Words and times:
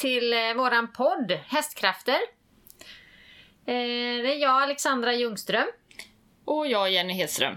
till 0.00 0.32
eh, 0.32 0.54
våran 0.56 0.92
podd 0.92 1.32
Hästkrafter. 1.46 2.18
Eh, 3.66 4.22
det 4.22 4.34
är 4.34 4.38
jag, 4.38 4.62
Alexandra 4.62 5.14
Ljungström. 5.14 5.66
Och 6.44 6.66
jag, 6.66 6.90
Jenny 6.90 7.12
Hedström. 7.12 7.56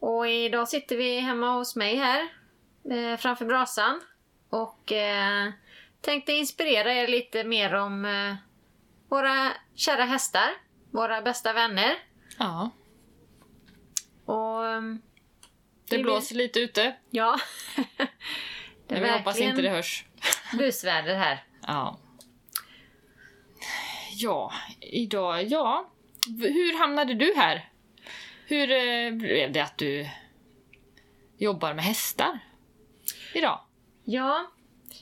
Och 0.00 0.28
idag 0.28 0.68
sitter 0.68 0.96
vi 0.96 1.20
hemma 1.20 1.50
hos 1.50 1.76
mig 1.76 1.96
här 1.96 2.28
eh, 2.90 3.16
framför 3.18 3.44
brasan 3.44 4.00
och 4.50 4.92
tänkte 6.00 6.32
inspirera 6.32 6.94
er 6.94 7.08
lite 7.08 7.44
mer 7.44 7.74
om 7.74 8.06
våra 9.08 9.52
kära 9.74 10.04
hästar, 10.04 10.48
våra 10.90 11.22
bästa 11.22 11.52
vänner. 11.52 11.94
Ja. 12.38 12.70
Och 14.24 14.62
Det 15.88 15.98
blåser 15.98 16.36
lite 16.36 16.60
ute, 16.60 16.96
ja, 17.10 17.38
det 17.96 18.08
men 18.88 19.02
vi 19.02 19.10
hoppas 19.10 19.40
inte 19.40 19.62
det 19.62 19.70
hörs. 19.70 20.04
busväder 20.58 21.14
här. 21.14 21.44
Ja. 21.66 21.98
Ja, 24.12 24.52
idag, 24.80 25.44
ja. 25.44 25.90
Hur 26.40 26.78
hamnade 26.78 27.14
du 27.14 27.34
här? 27.36 27.70
Hur 28.46 28.70
eh, 28.70 29.12
blev 29.12 29.52
det 29.52 29.60
att 29.60 29.78
du 29.78 30.06
jobbar 31.36 31.74
med 31.74 31.84
hästar 31.84 32.38
idag? 33.34 33.60
Ja, 34.04 34.50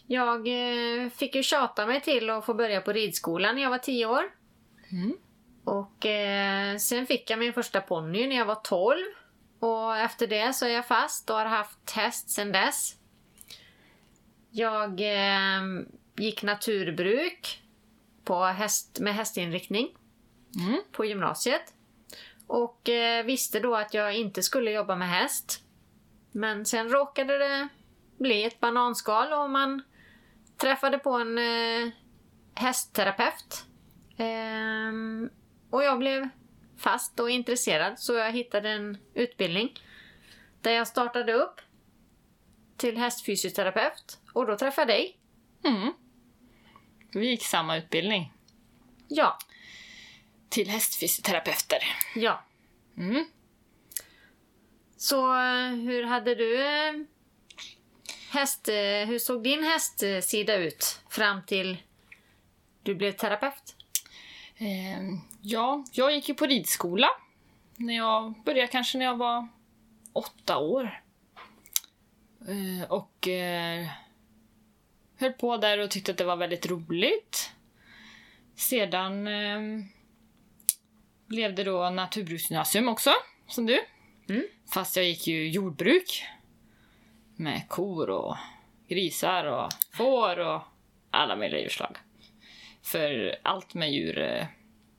jag 0.07 0.49
eh, 0.49 1.11
fick 1.11 1.35
ju 1.35 1.43
tjata 1.43 1.87
mig 1.87 2.01
till 2.01 2.31
att 2.31 2.47
få 2.47 2.55
börja 2.55 2.81
på 2.81 2.93
ridskolan 2.93 3.55
när 3.55 3.63
jag 3.63 3.71
var 3.71 3.79
10 3.79 4.07
år. 4.07 4.25
Mm. 4.93 5.17
Och 5.65 6.07
eh, 6.07 6.77
sen 6.77 7.07
fick 7.07 7.31
jag 7.31 7.39
min 7.39 7.53
första 7.53 7.81
ponny 7.81 8.27
när 8.27 8.37
jag 8.37 8.47
var 8.47 8.55
12. 8.55 8.99
Och 9.61 9.97
efter 9.97 10.27
det 10.27 10.53
så 10.53 10.67
är 10.67 10.71
jag 10.71 10.87
fast 10.87 11.31
och 11.31 11.37
har 11.37 11.47
haft 11.47 11.91
häst 11.91 12.31
sen 12.31 12.53
dess. 12.53 12.97
Jag 14.57 15.01
eh, 15.01 15.63
gick 16.17 16.43
naturbruk 16.43 17.63
på 18.25 18.45
häst, 18.45 18.99
med 19.01 19.15
hästinriktning 19.15 19.89
Mm. 20.57 20.81
på 20.93 21.05
gymnasiet. 21.05 21.75
Och 22.47 22.89
eh, 22.89 23.25
visste 23.25 23.61
då 23.61 23.77
att 23.77 23.95
jag 23.95 24.15
inte 24.17 24.43
skulle 24.43 24.71
jobba 24.71 24.97
med 24.97 25.09
häst. 25.09 25.63
Men 26.33 26.65
sen 26.67 26.89
råkade 26.89 27.39
det 27.39 27.69
bli 28.19 28.45
ett 28.45 28.61
bananskal 28.61 29.33
och 29.33 29.51
man 29.51 29.83
träffade 30.57 30.99
på 30.99 31.11
en 31.11 31.39
eh, 31.39 31.91
hästterapeut. 32.55 33.65
Ehm, 34.17 35.31
och 35.71 35.85
jag 35.85 35.99
blev 35.99 36.29
fast 36.77 37.21
och 37.21 37.31
intresserad 37.31 37.99
så 37.99 38.15
jag 38.15 38.33
hittade 38.33 38.69
en 38.71 38.99
utbildning 39.15 39.79
där 40.61 40.71
jag 40.71 40.87
startade 40.89 41.33
upp 41.33 41.61
till 42.77 42.97
hästfysioterapeut 42.97 44.19
och 44.33 44.47
då 44.47 44.57
träffade 44.57 44.93
jag 44.93 45.01
dig. 45.01 45.19
Mm. 45.65 45.93
Vi 47.13 47.27
gick 47.31 47.45
samma 47.45 47.77
utbildning 47.77 48.33
Ja, 49.09 49.39
till 50.49 50.69
hästfysioterapeuter. 50.69 51.79
ja. 52.15 52.45
Mm. 52.97 53.25
Så 54.97 55.35
eh, 55.35 55.69
hur 55.71 56.03
hade 56.05 56.35
du 56.35 56.63
eh, 56.67 56.93
häst... 58.31 58.69
eh, 58.69 58.75
Hur 59.07 59.19
såg 59.19 59.43
din 59.43 59.65
hästsida 59.65 60.55
ut 60.57 61.01
fram 61.11 61.43
till 61.47 61.77
du 62.83 62.95
blev 62.95 63.13
terapeut? 63.13 63.77
Eh, 64.57 65.03
ja, 65.41 65.85
jag 65.93 66.13
gick 66.15 66.29
ju 66.29 66.35
på 66.35 66.47
ridskola. 66.47 67.09
När 67.77 67.97
jag 67.97 68.35
började 68.45 68.67
kanske 68.69 68.99
när 68.99 69.05
jag 69.05 69.17
var 69.17 69.49
åtta 70.13 70.59
år. 70.59 71.03
Eh, 72.49 72.91
och 72.91 73.29
eh, 73.29 73.87
höll 75.19 75.33
på 75.33 75.57
där 75.57 75.79
och 75.79 75.91
tyckte 75.91 76.13
att 76.13 76.19
det 76.19 76.25
var 76.25 76.37
väldigt 76.37 76.67
roligt. 76.67 77.51
Sedan 78.57 79.29
blev 81.27 81.55
det 81.55 81.65
då 81.65 81.91
naturbruksgymnasium 81.91 82.89
också, 82.89 83.11
som 83.49 83.67
du. 83.67 83.81
Mm. 84.29 84.43
Fast 84.75 84.97
jag 84.97 85.05
gick 85.07 85.27
ju 85.27 85.49
jordbruk. 85.49 86.25
Med 87.37 87.69
kor 87.69 88.11
och 88.11 88.37
grisar 88.89 89.45
och 89.45 89.73
får 89.93 90.39
och 90.39 90.63
alla 91.11 91.37
möjliga 91.37 91.61
djurslag. 91.61 91.97
För 92.83 93.37
allt 93.43 93.75
med 93.75 93.93
djur 93.93 94.19
eh, 94.19 94.47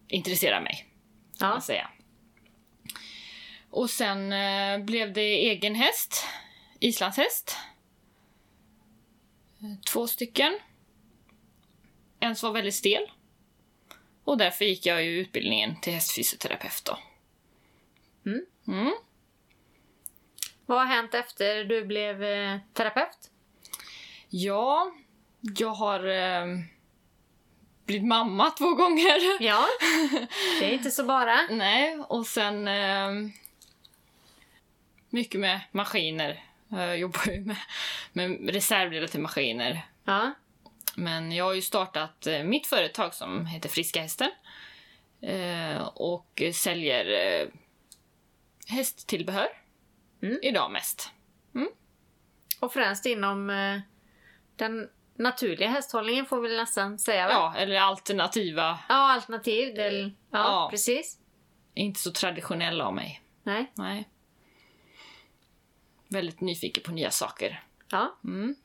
intresserar 0.08 0.62
mig, 0.62 0.86
kan 1.40 1.48
Ja. 1.48 1.54
man 1.54 1.62
säga. 1.62 1.90
Och 3.70 3.90
sen 3.90 4.34
eh, 4.34 4.78
blev 4.86 5.14
det 5.14 5.22
egen 5.50 5.76
häst, 5.76 6.26
islandshäst. 6.88 7.58
Eh, 9.62 9.80
Två 9.92 10.08
stycken. 10.08 10.60
En 12.20 12.36
som 12.36 12.48
var 12.48 12.54
väldigt 12.54 12.76
stel. 12.76 13.12
Och 14.24 14.38
därför 14.38 14.66
gick 14.66 14.86
jag 14.86 15.04
ju 15.04 15.10
utbildningen 15.20 15.82
till 15.82 15.94
hästfysioterapeut 15.94 16.86
då. 16.86 16.98
Mm. 18.26 18.46
Mm. 18.68 18.94
Vad 20.66 20.78
har 20.78 20.86
hänt 20.86 21.14
efter 21.14 21.64
du 21.64 21.86
blev 21.86 22.24
eh, 22.24 22.58
terapeut? 22.74 23.32
Ja, 24.30 24.92
jag 25.42 25.70
har 25.70 26.08
eh, 26.08 26.46
blivit 27.86 28.08
mamma 28.08 28.50
två 28.50 28.74
gånger. 28.74 29.44
Ja, 29.44 29.66
det 30.60 30.66
är 30.66 30.74
inte 30.74 30.92
så 30.92 31.04
bara. 31.04 31.42
Nej, 31.50 31.98
och 31.98 32.28
sen 32.28 32.68
eh, 32.68 33.12
mycket 35.10 35.40
med 35.42 35.60
maskiner. 35.72 36.44
Jag 36.70 36.98
jobbar 37.00 37.32
ju 37.32 37.46
med, 37.46 37.58
med 38.14 38.50
reservdelar 38.50 39.08
till 39.08 39.20
maskiner. 39.20 39.86
Ja, 40.04 40.32
Men 40.96 41.32
jag 41.32 41.46
har 41.46 41.54
ju 41.54 41.62
startat 41.62 42.28
eh, 42.28 42.44
mitt 42.44 42.68
företag 42.68 43.14
som 43.14 43.46
heter 43.46 43.70
Friska 43.70 44.02
Hästen. 44.02 44.32
Eh, 45.22 45.82
och 45.88 46.42
säljer 46.54 47.06
eh, 47.42 47.48
hästtillbehör. 48.68 49.48
Mm. 50.22 50.40
Idag 50.42 50.72
mest. 50.72 51.12
och 52.60 52.74
främst 52.74 53.06
inom 53.06 53.50
eh, 53.50 53.80
den 54.56 54.90
naturliga 55.18 55.70
hästhållningen 55.70 56.26
får 56.26 56.42
vi 56.42 56.48
väl 56.50 56.58
nästan 56.58 57.00
säga 57.00 57.28
va? 57.28 57.32
Ja, 57.34 57.56
eller 57.58 57.76
alternativa. 57.80 58.80
Ja, 58.90 58.96
alternativ. 58.96 59.76
Det, 59.76 59.92
ja, 59.92 60.12
Ja. 60.32 60.68
precis. 60.72 61.18
Inte 61.74 62.00
så 62.00 62.12
traditionella 62.12 62.86
av 62.86 62.94
mig. 62.94 63.22
Nej, 63.44 63.72
Nej. 63.76 64.10
Väldigt 66.16 66.42
nyfiken 66.42 66.84
på 66.84 66.92
nya 66.92 67.12
saker. 67.12 67.64
ja. 67.92 68.16
Mm. 68.24 68.56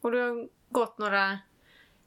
Och 0.00 0.12
du 0.12 0.18
har 0.20 0.48
gått 0.68 0.98
några 0.98 1.38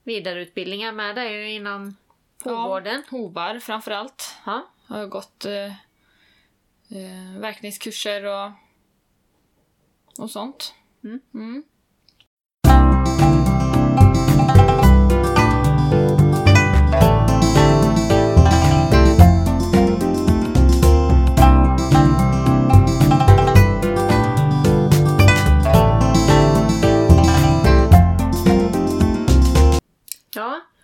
vidareutbildningar 0.03 0.91
med 0.91 1.15
dig 1.15 1.55
inom 1.55 1.95
hovvården. 2.43 3.03
Ja, 3.11 3.17
hovar 3.17 3.59
framför 3.59 3.91
allt. 3.91 4.35
Ja. 4.45 4.67
Jag 4.87 4.95
har 4.95 5.07
gått 5.07 5.45
eh, 5.45 5.65
eh, 6.89 7.39
verkningskurser 7.39 8.25
och, 8.25 8.51
och 10.17 10.31
sånt. 10.31 10.73
Mm. 11.03 11.19
Mm. 11.33 11.63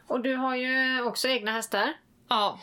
Och 0.10 0.22
du 0.22 0.36
har 0.36 0.56
ju 0.56 1.02
också 1.02 1.28
egna 1.28 1.52
hästar. 1.52 1.94
Ja, 2.28 2.60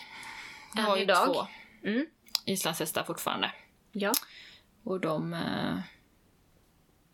jag 0.75 0.83
har 0.83 0.97
ju 0.97 1.03
idag. 1.03 1.27
två 1.27 1.47
Mm. 1.83 2.07
islandshästar 2.45 3.05
fortfarande. 3.05 3.53
Ja. 3.93 4.13
Och 4.85 5.01
de... 5.01 5.33
Eh, 5.35 5.79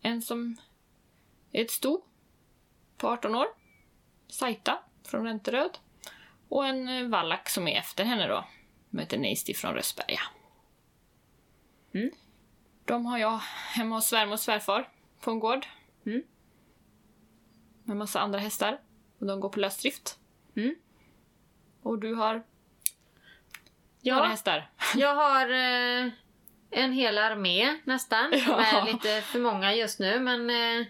en 0.01 0.21
som 0.21 0.57
är 1.51 1.61
ett 1.61 1.71
sto 1.71 2.05
på 2.97 3.07
18 3.09 3.35
år. 3.35 3.45
Saita 4.27 4.79
från 5.03 5.25
Ränteröd. 5.25 5.77
Och 6.49 6.65
en 6.67 6.87
eh, 6.87 7.07
vallack 7.07 7.49
som 7.49 7.67
är 7.67 7.79
efter 7.79 8.03
henne 8.03 8.27
då. 8.27 8.45
Som 8.89 8.99
heter 8.99 9.17
Neisty 9.17 9.53
från 9.53 9.73
Rösberga. 9.73 10.21
Mm. 11.93 12.11
De 12.85 13.05
har 13.05 13.17
jag 13.17 13.37
hemma 13.75 13.95
hos 13.95 14.07
svärmor 14.07 14.33
och 14.33 14.39
svärfar 14.39 14.89
på 15.19 15.31
en 15.31 15.39
gård. 15.39 15.65
Mm. 16.05 16.23
Med 17.83 17.97
massa 17.97 18.19
andra 18.19 18.39
hästar. 18.39 18.79
Och 19.19 19.25
de 19.25 19.39
går 19.39 19.49
på 19.49 19.59
lösdrift. 19.59 20.19
Mm. 20.55 20.75
Och 21.81 21.99
du 21.99 22.13
har 22.13 22.33
några 22.33 22.43
Ja, 24.01 24.23
hästar. 24.23 24.69
jag 24.95 25.15
har 25.15 25.49
eh, 25.49 26.11
en 26.69 26.91
hel 26.91 27.17
armé 27.17 27.77
nästan. 27.83 28.33
Ja. 28.47 28.61
är 28.61 28.85
lite 28.85 29.21
för 29.21 29.39
många 29.39 29.73
just 29.73 29.99
nu 29.99 30.19
men 30.19 30.49
eh, 30.49 30.87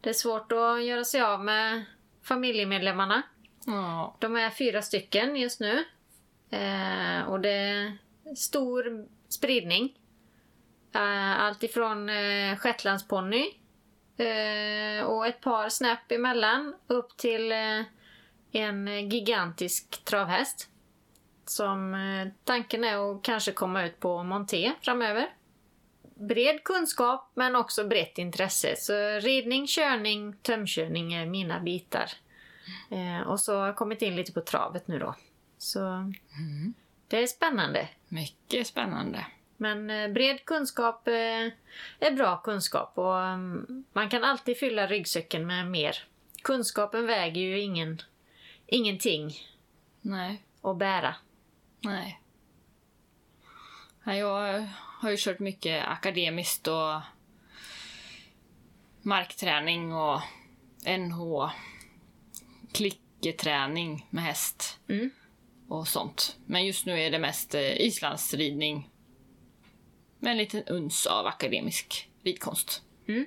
det 0.00 0.10
är 0.10 0.14
svårt 0.14 0.52
att 0.52 0.84
göra 0.84 1.04
sig 1.04 1.20
av 1.20 1.44
med 1.44 1.84
familjemedlemmarna. 2.22 3.22
Ja. 3.66 4.16
De 4.18 4.36
är 4.36 4.50
fyra 4.50 4.82
stycken 4.82 5.36
just 5.36 5.60
nu. 5.60 5.84
Eh, 6.50 7.22
och 7.28 7.40
det 7.40 7.52
är 7.52 7.98
stor 8.36 9.06
spridning. 9.28 9.98
Eh, 10.94 11.40
allt 11.40 11.62
ifrån 11.62 12.08
eh, 12.08 12.56
shetlandsponny 12.56 13.62
Eh, 14.16 15.04
och 15.04 15.26
ett 15.26 15.40
par 15.40 15.68
snäpp 15.68 16.12
emellan 16.12 16.74
upp 16.86 17.16
till 17.16 17.52
eh, 17.52 17.82
en 18.52 19.08
gigantisk 19.08 20.04
travhäst. 20.04 20.68
Som 21.46 21.94
eh, 21.94 22.28
tanken 22.44 22.84
är 22.84 23.12
att 23.12 23.22
kanske 23.22 23.52
komma 23.52 23.84
ut 23.84 24.00
på 24.00 24.22
monté 24.22 24.72
framöver. 24.82 25.34
Bred 26.14 26.64
kunskap 26.64 27.30
men 27.34 27.56
också 27.56 27.88
brett 27.88 28.18
intresse. 28.18 28.76
Så 28.76 28.92
ridning, 29.18 29.66
körning, 29.66 30.36
tömkörning 30.42 31.14
är 31.14 31.26
mina 31.26 31.60
bitar. 31.60 32.10
Eh, 32.90 33.28
och 33.28 33.40
så 33.40 33.58
har 33.58 33.66
jag 33.66 33.76
kommit 33.76 34.02
in 34.02 34.16
lite 34.16 34.32
på 34.32 34.40
travet 34.40 34.88
nu 34.88 34.98
då. 34.98 35.14
Så 35.58 36.12
det 37.08 37.22
är 37.22 37.26
spännande. 37.26 37.88
Mycket 38.08 38.66
spännande. 38.66 39.26
Men 39.56 39.90
eh, 39.90 40.08
bred 40.08 40.44
kunskap 40.44 41.08
eh, 41.08 41.52
är 41.98 42.10
bra 42.16 42.36
kunskap 42.36 42.92
och 42.98 43.20
mm, 43.20 43.84
man 43.92 44.08
kan 44.08 44.24
alltid 44.24 44.58
fylla 44.58 44.86
ryggsäcken 44.86 45.46
med 45.46 45.66
mer. 45.66 46.04
Kunskapen 46.42 47.06
väger 47.06 47.40
ju 47.40 47.60
ingen, 47.60 48.02
ingenting 48.72 49.34
Nej. 50.00 50.42
att 50.62 50.76
bära. 50.76 51.14
Nej. 51.80 52.20
Jag 54.04 54.68
har 54.76 55.10
ju 55.10 55.16
kört 55.18 55.38
mycket 55.38 55.84
akademiskt 55.86 56.68
och 56.68 57.00
markträning 59.02 59.94
och 59.94 60.20
NH, 60.98 61.50
klicketräning 62.72 64.06
med 64.10 64.24
häst 64.24 64.78
Mm. 64.88 65.10
och 65.68 65.88
sånt. 65.88 66.36
Men 66.46 66.66
just 66.66 66.86
nu 66.86 67.00
är 67.00 67.10
det 67.10 67.18
mest 67.18 67.54
eh, 67.54 67.80
islandsridning 67.80 68.90
med 70.18 70.30
en 70.30 70.38
liten 70.38 70.62
uns 70.64 71.06
av 71.06 71.26
akademisk 71.26 72.10
ridkonst. 72.22 72.82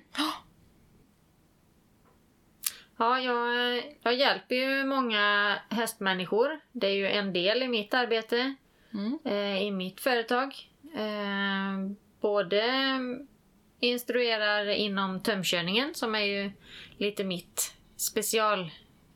Ja, 2.98 3.20
jag, 3.20 3.84
jag 4.04 4.14
hjälper 4.16 4.56
ju 4.56 4.86
många 4.86 5.56
hästmänniskor. 5.70 6.60
Det 6.72 6.88
är 6.88 6.94
ju 6.94 7.08
en 7.08 7.34
del 7.34 7.64
i 7.64 7.68
mitt 7.68 7.94
arbete, 7.94 8.56
Mm. 8.94 9.20
eh, 9.26 9.62
i 9.64 9.72
mitt 9.72 10.02
företag. 10.02 10.56
Eh, 10.96 11.92
både 12.22 12.64
instruerar 13.80 14.66
inom 14.70 15.24
tömkörningen 15.24 15.96
som 15.96 16.16
är 16.16 16.20
ju 16.20 16.52
lite 16.98 17.24
mitt 17.24 17.74
special, 17.98 18.72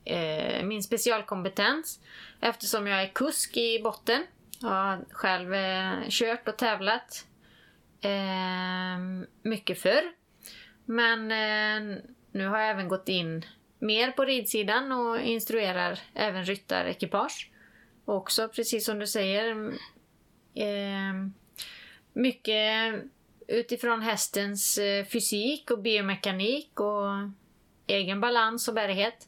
eh, 0.06 0.64
min 0.64 0.84
specialkompetens 0.84 2.00
eftersom 2.42 2.88
jag 2.88 3.02
är 3.04 3.08
kusk 3.08 3.58
i 3.58 3.80
botten. 3.84 4.24
Jag 4.62 4.70
har 4.70 5.06
själv 5.12 5.54
kört 6.10 6.48
och 6.48 6.58
tävlat 6.58 7.26
mycket 9.42 9.82
förr. 9.82 10.04
Men 10.86 11.28
nu 12.32 12.48
har 12.48 12.60
jag 12.60 12.70
även 12.70 12.88
gått 12.88 13.10
in 13.10 13.46
mer 13.80 14.12
på 14.12 14.26
ridsidan 14.26 14.92
och 14.92 15.20
instruerar 15.20 16.00
även 16.14 16.46
ryttarekipage. 16.46 17.52
Och 18.06 18.16
också, 18.16 18.50
precis 18.50 18.86
som 18.86 19.00
du 19.00 19.08
säger, 19.08 19.74
eh, 20.54 21.14
mycket 22.14 22.94
utifrån 23.48 24.02
hästens 24.02 24.78
eh, 24.78 25.06
fysik 25.06 25.72
och 25.72 25.80
biomekanik 25.80 26.80
och 26.80 27.30
egen 27.88 28.22
balans 28.22 28.68
och 28.68 28.74
bärighet. 28.74 29.28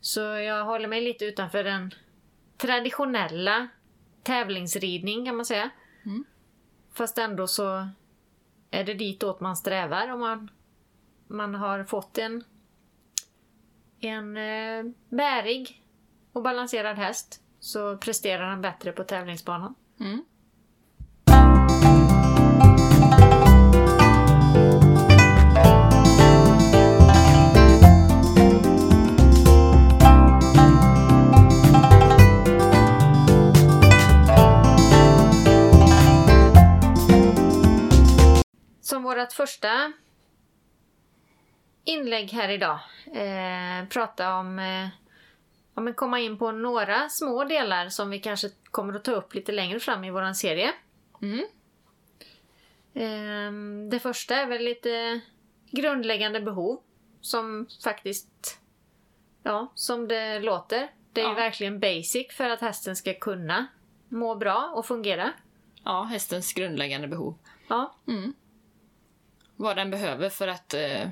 Så 0.00 0.20
jag 0.20 0.64
håller 0.64 0.88
mig 0.88 1.00
lite 1.00 1.24
utanför 1.24 1.64
den 1.64 1.94
traditionella 2.56 3.68
tävlingsridning 4.22 5.24
kan 5.24 5.36
man 5.36 5.44
säga. 5.44 5.70
Mm. 6.04 6.24
Fast 6.92 7.18
ändå 7.18 7.46
så 7.46 7.88
är 8.70 8.84
det 8.84 8.94
ditåt 8.94 9.40
man 9.40 9.56
strävar 9.56 10.08
om 10.08 10.20
man, 10.20 10.50
man 11.26 11.54
har 11.54 11.84
fått 11.84 12.18
en, 12.18 12.44
en 14.04 14.36
eh, 14.36 14.92
bärig 15.08 15.82
och 16.32 16.42
balanserad 16.42 16.96
häst 16.96 17.40
så 17.60 17.96
presterar 17.96 18.50
den 18.50 18.60
bättre 18.60 18.92
på 18.92 19.04
tävlingsbanan. 19.04 19.74
Mm. 20.00 20.24
Som 38.80 39.02
vårt 39.02 39.32
första 39.32 39.92
inlägg 41.84 42.30
här 42.32 42.48
idag 42.48 42.78
eh, 43.06 43.88
prata 43.88 44.34
om, 44.36 44.58
eh, 44.58 44.88
om 45.74 45.88
att 45.88 45.96
komma 45.96 46.20
in 46.20 46.38
på 46.38 46.52
några 46.52 47.08
små 47.08 47.44
delar 47.44 47.88
som 47.88 48.10
vi 48.10 48.18
kanske 48.18 48.48
kommer 48.70 48.94
att 48.94 49.04
ta 49.04 49.12
upp 49.12 49.34
lite 49.34 49.52
längre 49.52 49.80
fram 49.80 50.04
i 50.04 50.10
våran 50.10 50.34
serie. 50.34 50.72
Mm. 51.22 51.44
Eh, 52.94 53.88
det 53.90 53.98
första 54.00 54.36
är 54.36 54.46
väl 54.46 54.62
lite 54.64 55.20
grundläggande 55.70 56.40
behov 56.40 56.80
som 57.20 57.66
faktiskt, 57.84 58.58
ja, 59.42 59.72
som 59.74 60.08
det 60.08 60.40
låter. 60.40 60.90
Det 61.12 61.20
är 61.20 61.24
ju 61.24 61.30
Ja. 61.30 61.34
verkligen 61.34 61.80
basic 61.80 62.26
för 62.32 62.50
att 62.50 62.60
hästen 62.60 62.96
ska 62.96 63.14
kunna 63.14 63.66
må 64.08 64.34
bra 64.34 64.72
och 64.74 64.86
fungera. 64.86 65.32
Ja, 65.84 66.02
hästens 66.02 66.52
grundläggande 66.52 67.08
behov. 67.08 67.38
Ja, 67.68 67.94
Mm. 68.08 68.34
Vad 69.56 69.76
den 69.76 69.90
behöver 69.90 70.28
för 70.30 70.48
att 70.48 70.74
eh, 70.74 71.08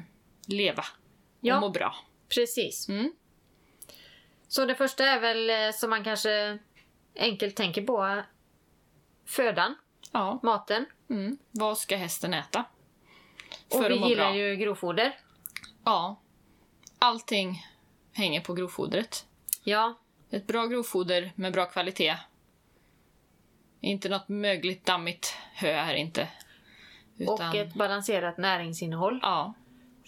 leva 0.52 0.82
och 0.82 0.86
Ja. 1.40 1.60
må 1.60 1.68
bra. 1.70 1.94
precis. 2.34 2.88
Mm. 2.88 3.12
Så 4.48 4.64
det 4.64 4.74
första 4.74 5.04
är 5.04 5.20
väl 5.20 5.50
eh, 5.50 5.72
som 5.74 5.90
man 5.90 6.04
kanske 6.04 6.58
enkelt 7.16 7.56
tänker 7.56 7.82
på 7.82 8.22
födan, 9.26 9.74
Ja. 10.12 10.40
maten. 10.42 10.86
Mm. 11.10 11.38
Vad 11.50 11.78
ska 11.78 11.96
hästen 11.96 12.34
äta? 12.34 12.64
Och 13.70 13.80
För 13.82 13.88
vi 13.88 13.94
att 13.94 14.00
må 14.00 14.08
gillar 14.08 14.24
bra. 14.32 14.36
ju 14.36 14.56
grovfoder. 14.56 15.18
Ja. 15.84 16.20
Allting 16.98 17.66
hänger 18.12 18.40
på 18.40 18.54
grovfodret. 18.54 19.26
Ja, 19.64 19.98
Ett 20.30 20.46
bra 20.46 20.66
grovfoder 20.66 21.32
med 21.34 21.52
bra 21.52 21.66
kvalitet. 21.66 22.16
Inte 23.80 24.08
något 24.08 24.28
mögligt, 24.28 24.84
dammigt 24.86 25.36
hö 25.54 25.72
här 25.72 25.94
inte. 25.94 26.28
Utan, 27.18 27.48
och 27.48 27.54
ett 27.54 27.74
balanserat 27.74 28.38
näringsinnehåll. 28.38 29.18
Ja. 29.22 29.54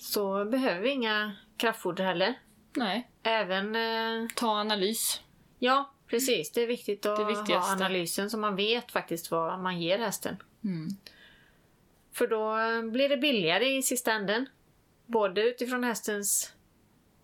Så 0.05 0.45
behöver 0.45 0.81
vi 0.81 0.91
inga 0.91 1.33
kraftfoder 1.57 2.05
heller. 2.05 2.35
Nej. 2.77 3.11
Även... 3.23 3.77
Eh, 3.77 4.29
Ta 4.35 4.49
analys. 4.49 5.21
ja, 5.59 5.91
precis. 6.07 6.53
Det 6.53 6.63
är 6.63 6.67
viktigt 6.67 7.07
att 7.07 7.47
Det 7.47 7.55
ha 7.55 7.73
analysen 7.73 8.31
så 8.31 8.39
man 8.39 8.57
vet 8.57 8.93
faktiskt 8.93 9.31
vad 9.31 9.61
man 9.61 9.81
ger 9.81 9.99
hästen. 9.99 10.37
Mm. 10.65 10.89
För 12.13 12.27
då 12.27 12.57
blir 12.91 13.09
det 13.09 13.17
billigare 13.17 13.77
i 13.77 13.83
sista 13.83 14.13
änden. 14.13 14.47
Både 15.07 15.43
utifrån 15.43 15.85
hästens 15.85 16.53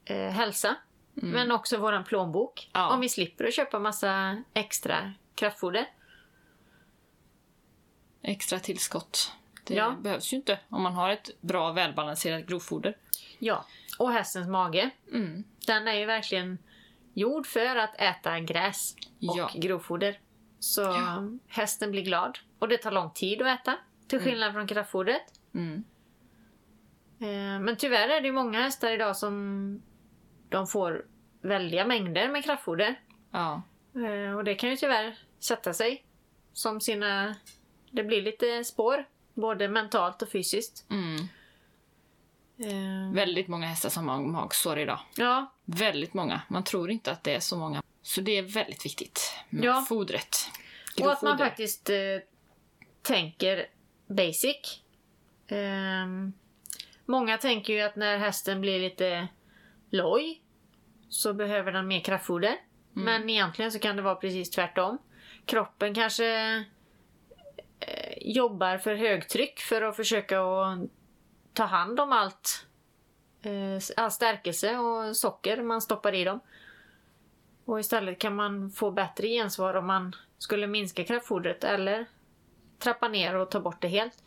eh, 0.04 0.30
hälsa, 0.30 0.76
men 1.14 1.50
också 1.52 1.76
våran 1.76 2.04
plånbok. 2.04 2.70
Ja. 2.72 2.94
Om 2.94 3.00
vi 3.00 3.08
slipper 3.08 3.44
att 3.44 3.54
köpa 3.54 3.78
massa 3.78 4.42
extra 4.54 5.12
kraftfoder. 5.34 5.86
Extra 8.22 8.58
tillskott. 8.58 9.32
Det 9.70 9.76
Ja. 9.76 9.96
behövs 10.00 10.32
ju 10.32 10.36
inte 10.36 10.58
om 10.68 10.82
man 10.82 10.92
har 10.94 11.10
ett 11.10 11.40
bra 11.40 11.72
välbalanserat 11.72 12.46
grovfoder. 12.46 12.96
Ja. 13.38 13.64
Och 13.98 14.12
hästens 14.12 14.48
mage. 14.48 14.90
Mm. 15.12 15.44
Den 15.66 15.88
är 15.88 15.94
ju 15.94 16.06
verkligen 16.06 16.58
gjord 17.14 17.46
för 17.46 17.76
att 17.76 18.00
äta 18.00 18.40
gräs 18.40 18.94
och 19.28 19.36
Ja. 19.38 19.50
grovfoder. 19.54 20.20
Så 20.58 20.80
Ja. 20.80 21.22
hästen 21.48 21.90
blir 21.90 22.02
glad. 22.02 22.38
Och 22.58 22.68
det 22.68 22.76
tar 22.78 22.90
lång 22.90 23.10
tid 23.10 23.42
att 23.42 23.60
äta, 23.60 23.76
till 24.08 24.20
skillnad 24.20 24.52
från 24.52 24.66
kraftfodret. 24.66 25.22
Mm. 25.54 25.84
Eh, 27.20 27.60
Men 27.60 27.76
tyvärr 27.76 28.08
är 28.08 28.20
det 28.20 28.32
många 28.32 28.62
hästar 28.62 28.90
idag 28.90 29.16
som 29.16 29.82
de 30.48 30.66
får 30.66 31.06
väldiga 31.42 31.86
mängder 31.86 32.28
med 32.28 32.44
kraftfoder. 32.44 33.00
Ja. 33.30 33.62
Eh, 33.94 34.36
Och 34.36 34.44
det 34.44 34.54
kan 34.54 34.70
ju 34.70 34.76
tyvärr 34.76 35.18
sätta 35.40 35.74
sig 35.74 36.04
som 36.52 36.80
sina... 36.80 37.34
Det 37.90 38.04
blir 38.04 38.22
lite 38.22 38.64
spår, 38.64 39.04
både 39.40 39.68
mentalt 39.68 40.22
och 40.22 40.28
fysiskt. 40.32 40.86
Mm. 40.90 41.16
Eh, 42.58 43.14
Väldigt 43.14 43.48
många 43.48 43.66
hästar 43.66 43.88
som 43.88 44.08
har 44.08 44.20
magsår 44.20 44.78
idag. 44.78 44.98
Ja, 45.16 45.52
Väldigt 45.64 46.14
många. 46.14 46.40
Man 46.48 46.64
tror 46.64 46.90
inte 46.90 47.12
att 47.12 47.24
det 47.24 47.34
är 47.34 47.40
så 47.40 47.56
många. 47.56 47.82
Så 48.02 48.20
det 48.20 48.38
är 48.38 48.42
väldigt 48.42 48.84
viktigt 48.84 49.32
med 49.50 49.64
Ja. 49.64 49.84
fodret. 49.88 50.36
och 51.02 51.12
att 51.12 51.22
man 51.22 51.30
Grovfoder. 51.30 51.50
faktiskt 51.50 51.90
eh, 51.90 51.96
tänker 53.02 53.66
basic. 54.06 54.80
Ehm, 55.48 56.32
många 57.06 57.38
tänker 57.38 57.72
ju 57.72 57.80
att 57.80 57.96
när 57.96 58.18
hästen 58.18 58.60
blir 58.60 58.80
lite 58.80 59.28
loj 59.90 60.42
så 61.08 61.32
behöver 61.34 61.72
den 61.72 61.86
mer 61.88 62.00
kraftfoder. 62.00 62.56
Men 62.92 63.30
egentligen 63.30 63.72
så 63.72 63.78
kan 63.78 63.96
det 63.96 64.02
vara 64.02 64.14
precis 64.14 64.50
tvärtom. 64.50 64.98
Kroppen 65.46 65.94
kanske 65.94 66.56
eh, 66.56 66.62
jobbar 68.20 68.78
för 68.78 68.94
högtryck 68.94 69.60
för 69.60 69.82
att 69.82 69.96
försöka 69.96 70.40
att 70.42 70.78
ta 71.52 71.64
hand 71.64 72.00
om 72.00 72.12
allt 72.12 72.66
eh, 73.42 73.82
all 73.96 74.10
stärkelse 74.10 74.78
och 74.78 75.16
socker 75.16 75.62
man 75.62 75.82
stoppar 75.82 76.14
i 76.14 76.24
dem. 76.24 76.40
Och 77.64 77.80
istället 77.80 78.18
kan 78.18 78.34
man 78.34 78.70
få 78.70 78.90
bättre 78.90 79.28
gensvar 79.28 79.74
om 79.74 79.86
man 79.86 80.16
skulle 80.38 80.66
minska 80.66 81.04
kraftfodret 81.04 81.64
eller 81.64 82.06
trappa 82.78 83.08
ner 83.08 83.36
och 83.36 83.50
ta 83.50 83.60
bort 83.60 83.80
det 83.82 83.88
helt. 83.88 84.24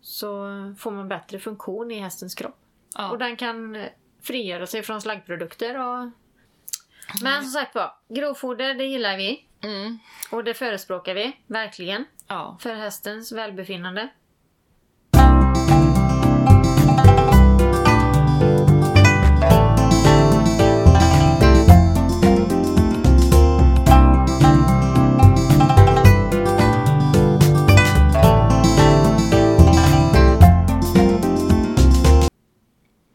Så 0.00 0.46
får 0.78 0.90
man 0.90 1.08
bättre 1.08 1.38
funktion 1.38 1.90
i 1.90 1.98
hästens 1.98 2.34
kropp. 2.34 2.58
Ja. 2.94 3.10
Och 3.10 3.18
den 3.18 3.36
kan 3.36 3.86
frigöra 4.22 4.66
sig 4.66 4.82
från 4.82 5.00
slaggprodukter. 5.00 5.78
Och... 5.78 6.10
Men 7.22 7.42
som 7.42 7.50
sagt 7.52 7.74
var, 7.74 7.94
grovfoder 8.08 8.74
det 8.74 8.84
gillar 8.84 9.16
vi. 9.16 9.46
Mm. 9.62 9.98
Och 10.30 10.44
det 10.44 10.54
förespråkar 10.54 11.14
vi, 11.14 11.36
verkligen. 11.46 12.04
Ja. 12.28 12.58
För 12.60 12.74
hästens 12.74 13.32
välbefinnande. 13.32 14.08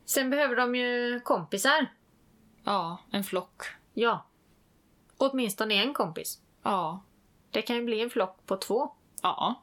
Sen 0.06 0.30
behöver 0.30 0.56
de 0.56 0.76
ju 0.76 1.20
kompisar. 1.20 1.88
ja, 2.64 3.00
en 3.12 3.24
flock. 3.24 3.64
Ja. 3.98 4.26
Åtminstone 5.18 5.74
en 5.84 5.94
kompis. 5.94 6.40
Ja. 6.64 7.04
Det 7.52 7.62
kan 7.62 7.76
ju 7.76 7.84
bli 7.86 8.02
en 8.02 8.10
flock 8.10 8.46
på 8.46 8.58
två. 8.58 8.92
Ja. 9.22 9.56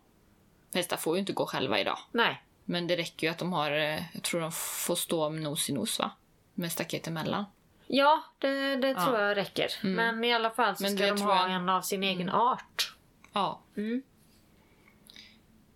Hästar 0.75 0.97
får 0.97 1.17
ju 1.17 1.21
inte 1.21 1.33
gå 1.33 1.47
själva 1.47 1.79
idag. 1.81 1.99
Nej. 2.13 2.43
Men 2.65 2.87
det 2.87 2.97
räcker 2.97 3.27
ju 3.27 3.31
att 3.31 3.39
de 3.39 3.53
har, 3.53 3.71
eh, 3.71 4.03
jag 4.15 4.23
tror 4.23 4.41
de 4.41 4.53
får 4.53 4.95
stå 4.95 5.29
nos 5.29 5.71
i 5.71 5.73
nos 5.73 5.99
va? 5.99 6.11
Med 6.55 6.73
staket 6.73 7.07
emellan. 7.07 7.45
Ja, 7.87 8.23
det, 8.39 8.77
det 8.77 8.89
Ja. 8.89 9.05
tror 9.05 9.19
jag 9.19 9.37
räcker. 9.37 9.69
Mm. 9.85 9.95
Men 9.95 10.25
i 10.25 10.35
alla 10.35 10.51
fall 10.51 10.77
så 10.77 10.83
Men 10.83 10.97
ska 10.97 11.07
de 11.07 11.23
ha 11.23 11.37
jag- 11.37 11.51
en 11.51 11.69
av 11.69 11.83
sin 11.83 12.03
egen 12.03 12.29
art. 12.31 12.95
Ja. 13.33 13.61
Mm. 13.77 14.03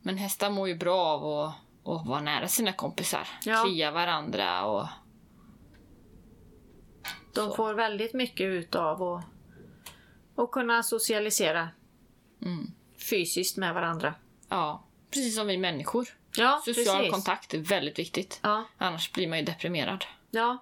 Men 0.00 0.16
hästar 0.18 0.50
mår 0.50 0.68
ju 0.68 0.74
bra 0.74 1.04
av 1.06 1.24
att, 1.26 1.54
att 1.92 2.06
vara 2.06 2.20
nära 2.20 2.48
sina 2.48 2.72
kompisar. 2.72 3.28
Ja. 3.44 3.64
Klia 3.64 3.90
varandra 3.90 4.64
och... 4.64 4.86
De 7.36 7.56
får 7.56 7.74
väldigt 7.74 8.14
mycket 8.14 8.44
utav 8.44 9.02
att, 9.02 9.24
att 10.36 10.50
kunna 10.50 10.82
socialisera 10.82 11.68
Mm. 12.42 12.72
fysiskt 13.10 13.56
med 13.56 13.74
varandra. 13.74 14.14
Ja. 14.48 14.82
Precis 15.10 15.36
som 15.36 15.46
vi 15.46 15.56
människor. 15.58 16.08
Ja, 16.36 16.62
Social 16.64 16.96
precis. 16.96 17.12
kontakt 17.12 17.54
är 17.54 17.58
väldigt 17.58 17.98
viktigt. 17.98 18.40
Ja, 18.42 18.64
Annars 18.78 19.12
blir 19.12 19.28
man 19.28 19.38
ju 19.38 19.44
deprimerad. 19.44 20.04
ja, 20.30 20.58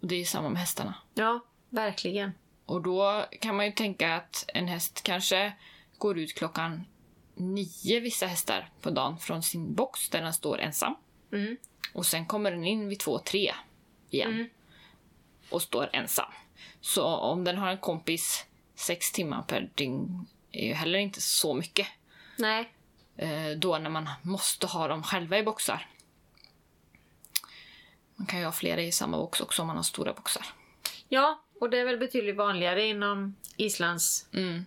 Och 0.00 0.06
det 0.08 0.14
är 0.20 0.24
samma 0.24 0.48
med 0.48 0.60
hästarna. 0.60 0.94
ja, 1.14 1.40
verkligen. 1.70 2.32
Och 2.66 2.82
då 2.82 3.24
kan 3.40 3.56
man 3.56 3.66
ju 3.66 3.72
tänka 3.72 4.14
att 4.16 4.44
en 4.54 4.68
häst 4.68 5.02
kanske 5.02 5.52
går 5.98 6.18
ut 6.18 6.34
klockan 6.34 6.84
nio 7.34 8.00
vissa 8.00 8.26
hästar 8.26 8.70
på 8.80 8.90
dagen 8.90 9.18
från 9.18 9.42
sin 9.42 9.74
box 9.74 10.08
där 10.08 10.20
den 10.22 10.32
står 10.32 10.58
ensam. 10.60 10.94
Mm. 11.32 11.56
Och 11.94 12.06
sen 12.06 12.26
kommer 12.26 12.50
den 12.50 12.64
in 12.64 12.88
vid 12.88 12.98
två, 12.98 13.18
tre 13.18 13.54
igen. 14.10 14.32
Mm. 14.32 14.48
Och 15.50 15.62
står 15.62 15.90
ensam. 15.92 16.32
Så 16.80 17.04
om 17.06 17.44
den 17.44 17.58
har 17.58 17.68
en 17.70 17.78
kompis 17.78 18.46
sex 18.74 19.12
timmar 19.12 19.42
per 19.42 19.70
dygn 19.74 20.26
är 20.52 20.66
ju 20.66 20.72
heller 20.74 20.98
inte 20.98 21.20
så 21.20 21.54
mycket. 21.54 21.86
Nej, 22.36 22.72
Eh, 23.20 23.50
då 23.56 23.78
när 23.78 23.90
man 23.90 24.08
måste 24.22 24.66
ha 24.66 24.88
dem 24.88 25.02
själva 25.02 25.38
i 25.38 25.42
boxar. 25.42 25.86
Man 28.14 28.26
kan 28.26 28.38
ju 28.38 28.44
ha 28.44 28.52
flera 28.52 28.82
i 28.82 28.92
samma 28.92 29.16
box 29.16 29.40
också 29.40 29.62
om 29.62 29.66
man 29.68 29.76
har 29.76 29.82
stora 29.82 30.12
boxar. 30.12 30.46
ja, 31.08 31.40
och 31.60 31.70
det 31.70 31.78
är 31.78 31.84
väl 31.84 31.98
betydligt 31.98 32.36
vanligare 32.36 32.86
inom 32.86 33.36
Islands, 33.56 34.26
Mm. 34.34 34.66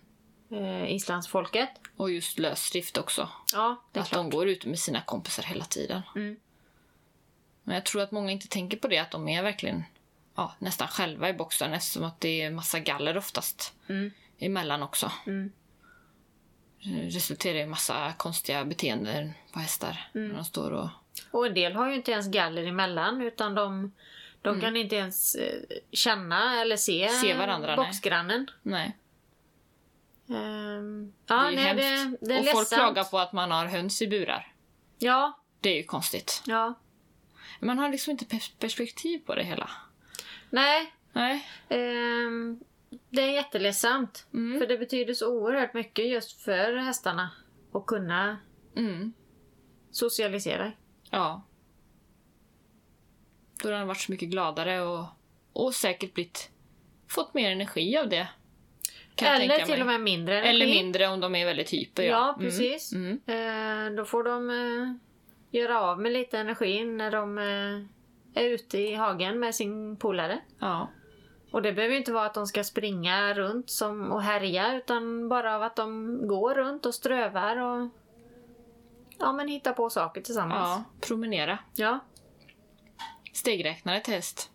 eh, 0.50 0.94
Islandsfolket. 0.94 1.68
Och 1.96 2.10
just 2.10 2.38
lösdrift 2.38 2.98
också. 2.98 3.28
Ja, 3.52 3.82
det 3.92 3.98
är 3.98 4.02
att 4.02 4.08
klart. 4.08 4.18
de 4.18 4.30
går 4.30 4.48
ute 4.48 4.68
med 4.68 4.78
sina 4.78 5.02
kompisar 5.02 5.42
hela 5.42 5.64
tiden. 5.64 6.02
Mm. 6.16 6.36
Men 7.62 7.74
jag 7.74 7.84
tror 7.84 8.02
att 8.02 8.10
många 8.12 8.30
inte 8.30 8.48
tänker 8.48 8.76
på 8.76 8.88
det, 8.88 8.98
att 8.98 9.10
de 9.10 9.28
är 9.28 9.42
verkligen 9.42 9.84
ja, 10.34 10.54
nästan 10.58 10.88
själva 10.88 11.28
i 11.28 11.32
boxen 11.32 11.72
eftersom 11.72 12.04
att 12.04 12.20
det 12.20 12.42
är 12.42 12.50
massa 12.50 12.80
galler 12.80 13.16
oftast 13.16 13.74
Mm. 13.88 14.10
emellan 14.38 14.82
också. 14.82 15.12
Mm. 15.26 15.52
Det 16.84 16.90
resulterar 17.08 17.58
i 17.58 17.66
massa 17.66 18.12
konstiga 18.16 18.64
beteenden 18.64 19.32
på 19.52 19.58
hästar. 19.58 20.10
Mm. 20.14 20.28
När 20.28 20.34
de 20.36 20.44
står 20.44 20.70
och... 20.70 20.88
Och 21.30 21.46
en 21.46 21.54
del 21.54 21.72
har 21.72 21.88
ju 21.88 21.94
inte 21.94 22.12
ens 22.12 22.28
galler 22.28 22.64
emellan 22.66 23.22
utan 23.22 23.54
de, 23.54 23.92
de 24.42 24.48
Mm. 24.48 24.60
kan 24.60 24.76
inte 24.76 24.96
ens 24.96 25.34
eh, 25.34 25.60
känna 25.92 26.60
eller 26.60 26.76
se, 26.76 27.08
Se 27.08 27.34
varandra, 27.34 27.76
boxgrannen. 27.76 28.50
Nej, 28.62 28.96
det 30.26 30.34
ja, 31.26 31.44
är 31.46 31.50
ju 31.50 31.56
nej, 31.56 31.64
hemskt. 31.64 32.20
det, 32.20 32.26
det 32.26 32.34
är 32.34 32.40
och 32.40 32.44
folk 32.46 32.58
ledsamt. 32.70 32.78
klagar 32.80 33.04
på 33.04 33.18
att 33.18 33.32
man 33.32 33.50
har 33.50 33.66
höns 33.66 34.02
i 34.02 34.06
burar. 34.08 34.52
Ja, 34.98 35.38
Det 35.60 35.68
är 35.70 35.76
ju 35.76 35.82
konstigt. 35.84 36.42
ja. 36.46 36.74
Man 37.60 37.78
har 37.78 37.88
liksom 37.88 38.10
inte 38.10 38.24
pers- 38.24 38.52
perspektiv 38.58 39.18
på 39.18 39.34
det 39.34 39.44
hela. 39.44 39.70
Nej, 40.52 40.92
Nej. 41.12 41.46
ehm, 41.68 42.60
det 43.10 43.22
är 43.22 43.30
jätteledsamt. 43.32 44.26
Mm. 44.34 44.60
För 44.60 44.66
det 44.66 44.78
betyder 44.78 45.14
så 45.14 45.32
oerhört 45.38 45.74
mycket 45.74 46.08
just 46.08 46.42
för 46.42 46.76
hästarna 46.76 47.30
att 47.72 47.86
kunna 47.86 48.36
Mm. 48.76 49.12
socialisera. 49.90 50.72
Ja. 51.10 51.42
Då 53.62 53.68
har 53.68 53.76
han 53.78 53.86
varit 53.86 54.00
så 54.00 54.12
mycket 54.12 54.28
gladare 54.28 54.80
och, 54.82 55.04
och 55.52 55.74
säkert 55.74 56.14
blivit, 56.14 56.50
fått 57.08 57.34
mer 57.34 57.50
energi 57.50 57.96
av 57.96 58.08
det. 58.08 58.28
Eller 59.16 59.66
till 59.66 59.80
och 59.80 59.86
med 59.86 60.00
mindre 60.00 60.34
energi. 60.42 60.50
Eller 60.50 60.66
mindre 60.66 61.08
om 61.08 61.20
de 61.20 61.34
är 61.34 61.46
väldigt 61.46 61.70
hyper. 61.72 62.02
Ja, 62.02 62.08
Ja, 62.10 62.28
Mm. 62.28 62.40
precis. 62.40 62.92
Mm. 62.92 63.20
Eh, 63.26 63.96
då 63.96 64.04
får 64.04 64.24
de 64.24 64.50
eh, 64.50 64.92
göra 65.60 65.80
av 65.80 66.00
med 66.00 66.12
lite 66.12 66.38
energi 66.38 66.84
när 66.84 67.10
de 67.10 67.38
eh, 67.38 67.86
är 68.34 68.44
ute 68.44 68.78
i 68.78 68.94
hagen 68.94 69.40
med 69.40 69.54
sin 69.54 69.96
polare. 69.96 70.40
Ja. 70.58 70.88
Och 71.50 71.62
det 71.62 71.72
behöver 71.72 71.92
ju 71.92 71.98
inte 71.98 72.12
vara 72.12 72.26
att 72.26 72.34
de 72.34 72.46
ska 72.46 72.64
springa 72.64 73.34
runt 73.34 73.70
som, 73.70 74.12
och 74.12 74.22
härja 74.22 74.76
utan 74.76 75.28
bara 75.28 75.56
av 75.56 75.62
att 75.62 75.76
de 75.76 76.18
går 76.28 76.54
runt 76.54 76.86
och 76.86 76.94
strövar 76.94 77.56
och 77.56 77.88
ja, 79.18 79.32
men 79.32 79.48
hittar 79.48 79.72
på 79.72 79.90
saker 79.90 80.20
tillsammans. 80.20 80.68
ja, 80.68 80.84
promenera. 81.00 81.58
Ja, 81.74 81.98
Stegräknare 83.32 84.02
häst. 84.06 84.50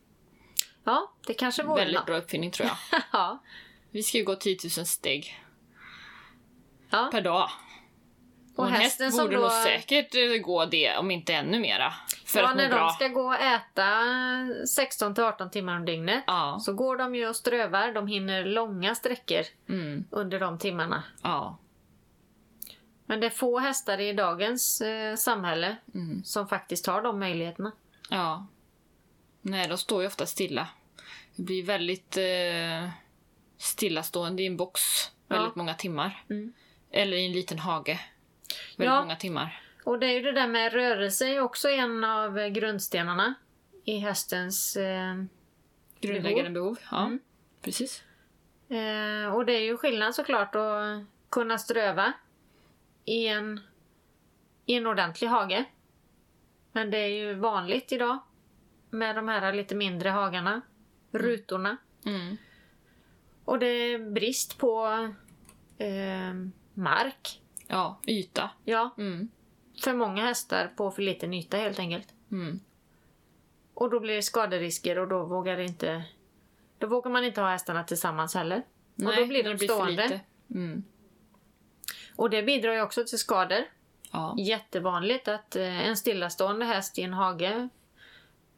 ja 0.84 1.12
det 1.27 1.34
kanske 1.34 1.63
vore 1.63 1.79
Väldigt 1.79 1.96
något. 1.96 2.05
bra 2.05 2.17
uppfinning 2.17 2.51
tror 2.51 2.67
jag. 2.67 3.01
ja. 3.12 3.43
Vi 3.91 4.03
ska 4.03 4.17
ju 4.17 4.24
gå 4.24 4.36
10 4.36 4.57
000 4.77 4.86
steg 4.86 5.43
ja. 6.89 7.10
per 7.12 7.22
dag. 7.22 7.50
Och, 8.58 8.64
Och 8.64 8.68
en 8.68 8.74
häst 8.74 8.84
hästen 8.84 9.12
som 9.12 9.26
borde 9.26 9.36
då- 9.36 9.42
nog 9.42 9.52
säkert 9.52 10.16
eh, 10.16 10.42
gå 10.42 10.66
det, 10.66 10.98
om 10.98 11.12
inte 11.12 11.34
ännu 11.34 11.60
mera. 11.60 11.94
För 12.26 12.40
ja, 12.40 12.50
att 12.50 12.58
när 12.58 12.70
bra. 12.70 12.80
de 12.80 12.90
ska 12.90 13.08
gå 13.08 13.22
och 13.28 13.36
äta 13.36 13.90
16 14.68 15.16
till 15.16 15.24
18 15.24 15.50
timmar 15.52 15.76
om 15.78 15.86
dygnet 15.86 16.24
Ja. 16.28 16.60
så 16.62 16.74
går 16.74 16.98
de 16.98 17.16
ju 17.16 17.28
och 17.30 17.36
strövar. 17.36 17.92
De 17.92 18.08
hinner 18.08 18.46
långa 18.46 18.96
sträckor 18.96 19.42
Mm. 19.70 20.06
under 20.12 20.40
de 20.40 20.60
timmarna. 20.60 21.04
Ja. 21.24 21.58
Men 23.06 23.20
det 23.20 23.26
är 23.26 23.30
få 23.32 23.60
hästar 23.60 24.00
i 24.00 24.14
dagens 24.14 24.82
eh, 24.82 25.16
samhälle 25.16 25.76
Mm. 25.94 26.24
som 26.24 26.48
faktiskt 26.48 26.86
har 26.88 27.02
de 27.02 27.20
möjligheterna. 27.20 27.72
Ja. 28.10 28.48
Nej, 29.42 29.68
de 29.68 29.78
står 29.78 30.02
ju 30.02 30.08
ofta 30.08 30.26
stilla. 30.26 30.68
Det 31.36 31.44
blir 31.44 31.64
väldigt 31.64 32.18
eh, 32.18 32.90
stillastående 33.58 34.44
i 34.44 34.46
en 34.48 34.58
box 34.58 34.82
väldigt 35.28 35.56
många 35.56 35.74
timmar. 35.74 36.24
Mm. 36.30 36.54
Eller 36.92 37.18
i 37.18 37.26
en 37.26 37.32
liten 37.32 37.60
hage. 37.60 38.00
Väldigt 38.77 38.93
Ja. 38.93 39.01
många 39.01 39.15
timmar. 39.15 39.62
Och 39.84 40.00
det 40.00 40.05
är 40.07 40.12
ju 40.13 40.22
det 40.22 40.31
där 40.31 40.48
med 40.48 40.74
rörelse 40.74 41.27
är 41.27 41.39
också 41.39 41.69
en 41.69 42.03
av 42.03 42.48
grundstenarna 42.50 43.34
i 43.84 43.98
hästens... 44.00 44.75
Eh, 44.77 45.24
Grundläggande 46.00 46.50
behov. 46.51 46.79
Ja, 46.91 47.05
Mm. 47.05 47.19
precis. 47.62 48.03
eh, 48.69 49.34
och 49.36 49.46
det 49.46 49.53
är 49.53 49.62
ju 49.63 49.77
skillnad 49.77 50.15
såklart 50.15 50.55
att 50.55 51.03
kunna 51.29 51.57
ströva 51.57 52.13
i 53.05 53.27
en, 53.27 53.60
i 54.65 54.74
en 54.75 54.88
ordentlig 54.88 55.27
hage. 55.27 55.65
Men 56.72 56.91
det 56.91 56.98
är 56.98 57.07
ju 57.07 57.34
vanligt 57.34 57.91
idag 57.91 58.19
med 58.89 59.15
de 59.15 59.27
här 59.27 59.53
lite 59.53 59.75
mindre 59.75 60.10
hagarna, 60.10 60.62
rutorna. 61.12 61.77
Mm. 62.05 62.38
Och 63.46 63.60
det 63.60 63.65
är 63.67 64.00
brist 64.12 64.57
på 64.57 64.88
eh, 65.77 66.34
mark. 66.74 67.41
Ja, 67.67 68.00
yta. 68.07 68.50
Ja, 68.63 68.89
Mm. 68.97 69.29
för 69.83 69.93
många 69.93 70.25
hästar 70.25 70.67
på 70.75 70.91
för 70.91 71.01
liten 71.01 71.33
yta 71.33 71.57
helt 71.57 71.79
enkelt. 71.79 72.13
Mm. 72.31 72.59
Och 73.74 73.89
då 73.89 74.00
blir 74.00 74.15
det 74.15 74.21
skaderisker 74.21 75.00
och 75.00 75.07
då 75.07 75.24
vågar 75.25 75.57
det 75.57 75.63
inte 75.63 76.03
då 76.77 76.88
vågar 76.88 77.12
man 77.12 77.24
inte 77.25 77.41
ha 77.41 77.50
hästarna 77.50 77.83
tillsammans 77.83 78.36
heller. 78.36 78.63
och 79.05 79.15
då 79.15 79.25
blir 79.25 79.43
de 79.43 79.57
för 79.57 79.65
stående. 79.65 80.19
Mm. 80.50 80.83
Och 82.15 82.29
det 82.29 82.43
bidrar 82.43 82.74
ju 82.74 82.81
också 82.81 83.03
till 83.05 83.17
skador. 83.17 83.63
Ja. 84.12 84.36
Jättevanligt 84.38 85.27
att 85.27 85.55
eh, 85.55 85.88
en 85.88 85.97
stillastående 85.97 86.65
häst 86.65 86.97
i 87.00 87.01
en 87.01 87.13
hage 87.13 87.69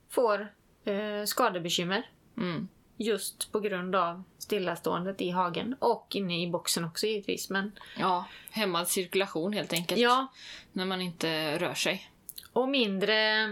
får 0.09 0.53
eh, 0.83 1.23
skadebekymmer. 1.25 2.09
Mm. 2.37 2.67
Just 3.01 3.51
på 3.51 3.59
grund 3.59 3.95
av 3.95 4.23
stillaståendet 4.37 5.21
i 5.21 5.29
hagen. 5.29 5.75
Och 5.79 6.07
inne 6.15 6.43
i 6.43 6.47
boxen 6.47 6.85
också 6.85 7.07
givetvis. 7.07 7.49
Men 7.49 7.71
Ja, 7.97 8.25
hämmad 8.51 8.87
cirkulation 8.87 9.53
helt 9.53 9.73
enkelt. 9.73 10.01
ja, 10.01 10.27
När 10.71 10.85
man 10.85 11.01
inte 11.01 11.57
rör 11.59 11.73
sig. 11.73 12.09
och 12.53 12.69
mindre 12.69 13.43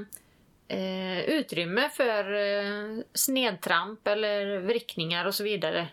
eh, 0.68 1.20
utrymme 1.20 1.90
för 1.90 2.34
eh, 2.34 2.98
snedtramp 3.14 4.08
eller 4.08 4.60
vrickningar 4.60 5.26
och 5.26 5.36
så 5.36 5.44
vidare. 5.44 5.88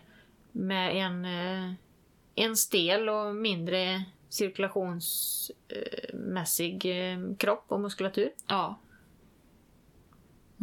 Med 0.51 0.95
en, 0.95 1.25
eh, 1.25 1.71
en 2.35 2.57
stel 2.57 3.09
och 3.09 3.35
mindre 3.35 4.03
cirkulationsmässig 4.29 6.85
eh, 6.85 7.17
kropp 7.37 7.65
och 7.67 7.79
muskulatur. 7.79 8.29
Ja. 8.47 8.79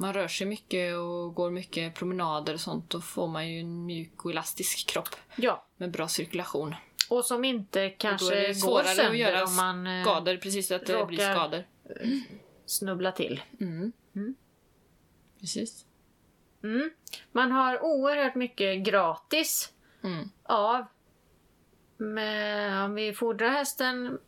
Man 0.02 0.12
rör 0.12 0.28
sig 0.28 0.47
mycket 0.47 0.97
och 0.97 1.35
går 1.35 1.50
mycket 1.50 1.94
promenader 1.94 2.54
och 2.54 2.61
sånt. 2.61 2.90
Då 2.90 3.00
får 3.00 3.28
man 3.28 3.50
ju 3.50 3.61
en 3.61 3.87
mjuk 3.87 4.25
och 4.25 4.30
elastisk 4.30 4.87
kropp 4.88 5.09
Ja, 5.37 5.66
med 5.76 5.90
bra 5.90 6.09
cirkulation. 6.09 6.75
och 7.11 7.25
som 7.25 7.44
inte 7.44 7.78
Och 7.80 7.90
då 7.90 7.94
är 7.94 7.97
kanske 7.99 8.35
det 8.35 8.47
går 8.47 8.52
svårare 8.54 8.85
sönder 8.87 9.11
att 9.11 9.18
göra 9.18 9.44
om 9.44 9.56
man 9.56 9.87
eh, 9.87 10.02
skador, 10.04 10.37
precis 10.37 10.71
att 10.71 10.87
det 10.87 11.06
blir 11.06 11.18
skador. 11.32 11.64
snubblar 12.66 13.12
till. 13.12 13.42
Mm. 13.61 13.92
Mm. 14.16 14.35
Precis. 15.40 15.87
Mm. 16.64 16.90
Man 17.32 17.52
har 17.52 17.85
oerhört 17.85 18.35
mycket 18.35 18.85
gratis 18.85 19.73
Mm. 20.04 20.28
av. 20.42 20.85
Med, 21.97 22.85
om 22.85 22.94
vi 22.94 23.12
fodrar 23.12 23.49
hästen 23.49 24.18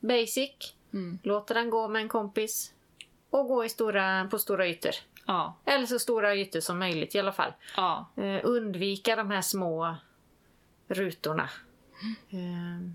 basic, 0.00 0.50
Mm. 0.92 1.18
låter 1.22 1.54
den 1.54 1.70
gå 1.70 1.88
med 1.88 2.02
en 2.02 2.08
kompis 2.08 2.72
och 3.30 3.48
gå 3.48 3.64
i 3.64 3.68
stora, 3.68 4.28
på 4.30 4.38
stora 4.38 4.66
ytor. 4.68 4.92
Ja. 5.26 5.56
Eller 5.64 5.86
så 5.86 5.98
stora 5.98 6.34
ytor 6.36 6.60
som 6.60 6.78
möjligt 6.78 7.14
i 7.14 7.18
alla 7.18 7.32
fall. 7.32 7.52
ja. 7.76 8.10
Eh, 8.16 8.40
undvika 8.44 9.16
de 9.16 9.30
här 9.30 9.42
små 9.42 9.96
rutorna. 10.88 11.50
Eh, 12.30 12.90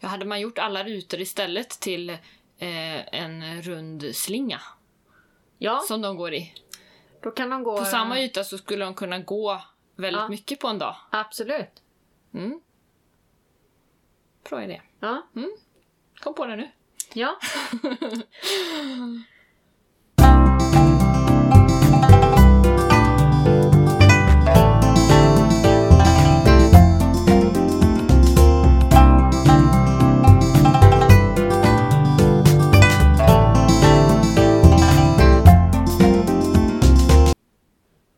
Ja, 0.00 0.08
hade 0.08 0.24
man 0.24 0.40
gjort 0.40 0.58
alla 0.58 0.84
rutor 0.84 1.20
istället 1.20 1.68
till 1.70 2.10
eh, 2.10 3.14
en 3.14 3.62
rund 3.62 4.16
slinga 4.16 4.60
ja, 5.58 5.80
som 5.88 6.02
de 6.02 6.16
går 6.16 6.34
i. 6.34 6.54
då 7.22 7.30
kan 7.30 7.50
de 7.50 7.62
gå... 7.62 7.78
På 7.78 7.84
samma 7.84 8.20
yta 8.20 8.44
så 8.44 8.58
skulle 8.58 8.84
de 8.84 8.94
kunna 8.94 9.18
gå 9.18 9.60
väldigt 9.96 10.20
Ja. 10.22 10.28
mycket 10.28 10.60
på 10.60 10.68
en 10.68 10.78
dag. 10.78 10.96
Absolut. 11.10 11.82
Mm. 12.34 12.60
Bra 14.50 14.64
idé. 14.64 14.82
Ja. 15.00 15.22
Kom 16.20 16.34
på 16.34 16.46
det 16.46 16.56
nu. 16.56 16.70
Ja. 17.14 17.38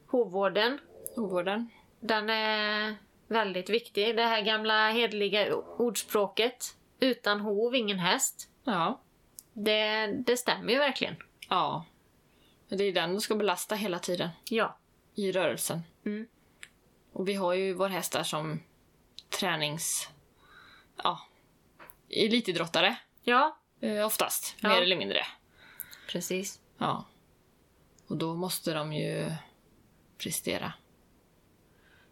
Hovvården, 0.06 0.78
Ovården. 1.16 1.70
den 2.00 2.30
är 2.30 2.94
väldigt 3.28 3.70
viktig. 3.70 4.16
Det 4.16 4.22
här 4.22 4.42
gamla 4.42 4.90
hedliga 4.90 5.54
ordspråket. 5.54 6.74
Utan 7.00 7.40
hov, 7.40 7.74
ingen 7.74 7.98
häst. 7.98 8.48
Ja. 8.72 9.00
Det, 9.52 10.06
det 10.06 10.36
stämmer 10.36 10.72
ju 10.72 10.78
verkligen. 10.78 11.16
Ja. 11.48 11.84
Det 12.68 12.84
är 12.84 12.92
den 12.92 13.14
du 13.14 13.20
ska 13.20 13.34
belasta 13.36 13.74
hela 13.74 13.98
tiden 13.98 14.28
Ja. 14.50 14.78
i 15.14 15.32
rörelsen. 15.32 15.82
Mm. 16.04 16.26
Och 17.12 17.28
vi 17.28 17.34
har 17.34 17.54
ju 17.54 17.72
vår 17.74 17.88
hästar 17.88 18.22
som 18.22 18.60
tränings... 19.40 20.08
Ja. 21.02 21.20
Elitidrottare. 22.08 22.96
Ja, 23.22 23.54
Eh, 23.80 24.06
oftast. 24.06 24.56
Ja. 24.60 24.68
Mer 24.68 24.82
eller 24.82 24.96
mindre. 24.96 25.26
precis. 26.12 26.60
Ja. 26.78 27.04
Och 28.06 28.16
då 28.16 28.34
måste 28.34 28.72
de 28.74 28.92
ju 28.92 29.30
prestera. 30.18 30.72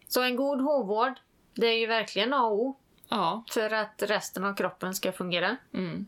Så 0.08 0.22
en 0.22 0.36
god 0.36 0.60
hovvård, 0.60 1.12
det 1.54 1.66
är 1.66 1.78
ju 1.78 1.86
verkligen 1.86 2.32
A 2.34 2.42
och 2.46 2.52
O 2.60 2.80
Ja. 3.08 3.44
för 3.50 3.70
att 3.72 4.02
resten 4.02 4.44
av 4.44 4.54
kroppen 4.54 4.94
ska 4.94 5.12
fungera. 5.12 5.56
Mm. 5.74 6.06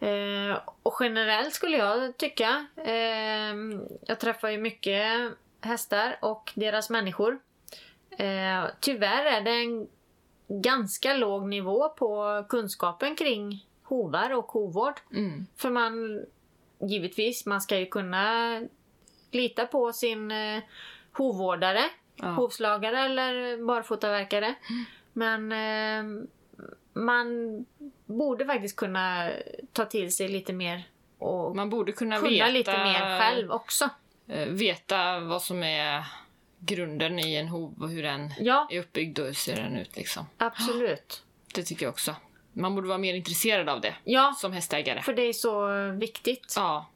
Eh, 0.00 0.58
och 0.82 0.96
generellt 1.00 1.54
skulle 1.54 1.76
jag 1.76 2.16
tycka, 2.16 2.66
eh, 2.76 3.54
jag 4.06 4.18
träffar 4.20 4.48
ju 4.48 4.58
mycket 4.58 5.32
hästar 5.60 6.16
och 6.22 6.52
deras 6.54 6.90
människor. 6.90 7.38
Eh, 8.10 8.64
tyvärr 8.80 9.24
är 9.24 9.40
det 9.40 9.50
en 9.50 9.88
ganska 10.48 11.14
låg 11.14 11.48
nivå 11.48 11.88
på 11.88 12.44
kunskapen 12.48 13.16
kring 13.16 13.66
hovar 13.82 14.30
och 14.34 14.44
hovvård. 14.46 15.00
Mm. 15.12 15.46
För 15.56 15.70
man, 15.70 16.24
givetvis, 16.80 17.46
man 17.46 17.60
ska 17.60 17.78
ju 17.78 17.86
kunna 17.86 18.60
lita 19.30 19.66
på 19.66 19.92
sin 19.92 20.30
eh, 20.30 20.62
hovvårdare, 21.12 21.82
Ja. 22.22 22.26
hovslagare 22.26 23.00
eller 23.00 23.56
barfotaverkare. 23.66 24.54
Men 25.12 25.52
eh, 25.52 26.24
man 26.92 27.64
borde 28.06 28.46
faktiskt 28.46 28.76
kunna 28.76 29.30
ta 29.72 29.84
till 29.84 30.12
sig 30.14 30.28
lite 30.28 30.52
mer 30.52 30.82
och 31.18 31.56
Man 31.56 31.70
borde 31.70 31.92
kunna, 31.92 32.16
kunna 32.16 32.30
veta, 32.30 32.48
lite 32.48 32.78
mer 32.84 33.20
själv 33.20 33.50
också. 33.50 33.88
eh, 34.28 34.46
veta 34.48 35.20
vad 35.20 35.42
som 35.42 35.62
är 35.62 36.04
grunden 36.58 37.18
i 37.18 37.34
en 37.36 37.48
hov 37.48 37.74
och 37.82 37.88
hur 37.90 38.02
den 38.02 38.32
Ja, 38.38 38.68
är 38.70 38.80
uppbyggd 38.80 39.18
och 39.18 39.26
hur 39.26 39.32
ser 39.32 39.56
den 39.56 39.76
ut 39.76 39.96
liksom. 39.96 40.26
absolut. 40.38 41.22
Det 41.54 41.62
tycker 41.62 41.86
jag 41.86 41.90
också. 41.92 42.14
Man 42.52 42.74
borde 42.74 42.88
vara 42.88 42.98
mer 42.98 43.14
intresserad 43.14 43.68
av 43.68 43.80
det 43.80 43.94
Ja, 44.04 44.34
som 44.38 44.52
hästägare. 44.52 45.02
för 45.02 45.12
det 45.14 45.22
är 45.22 45.32
så 45.32 45.66
viktigt. 45.98 46.52
Ja, 46.56 46.86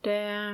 Det, 0.00 0.44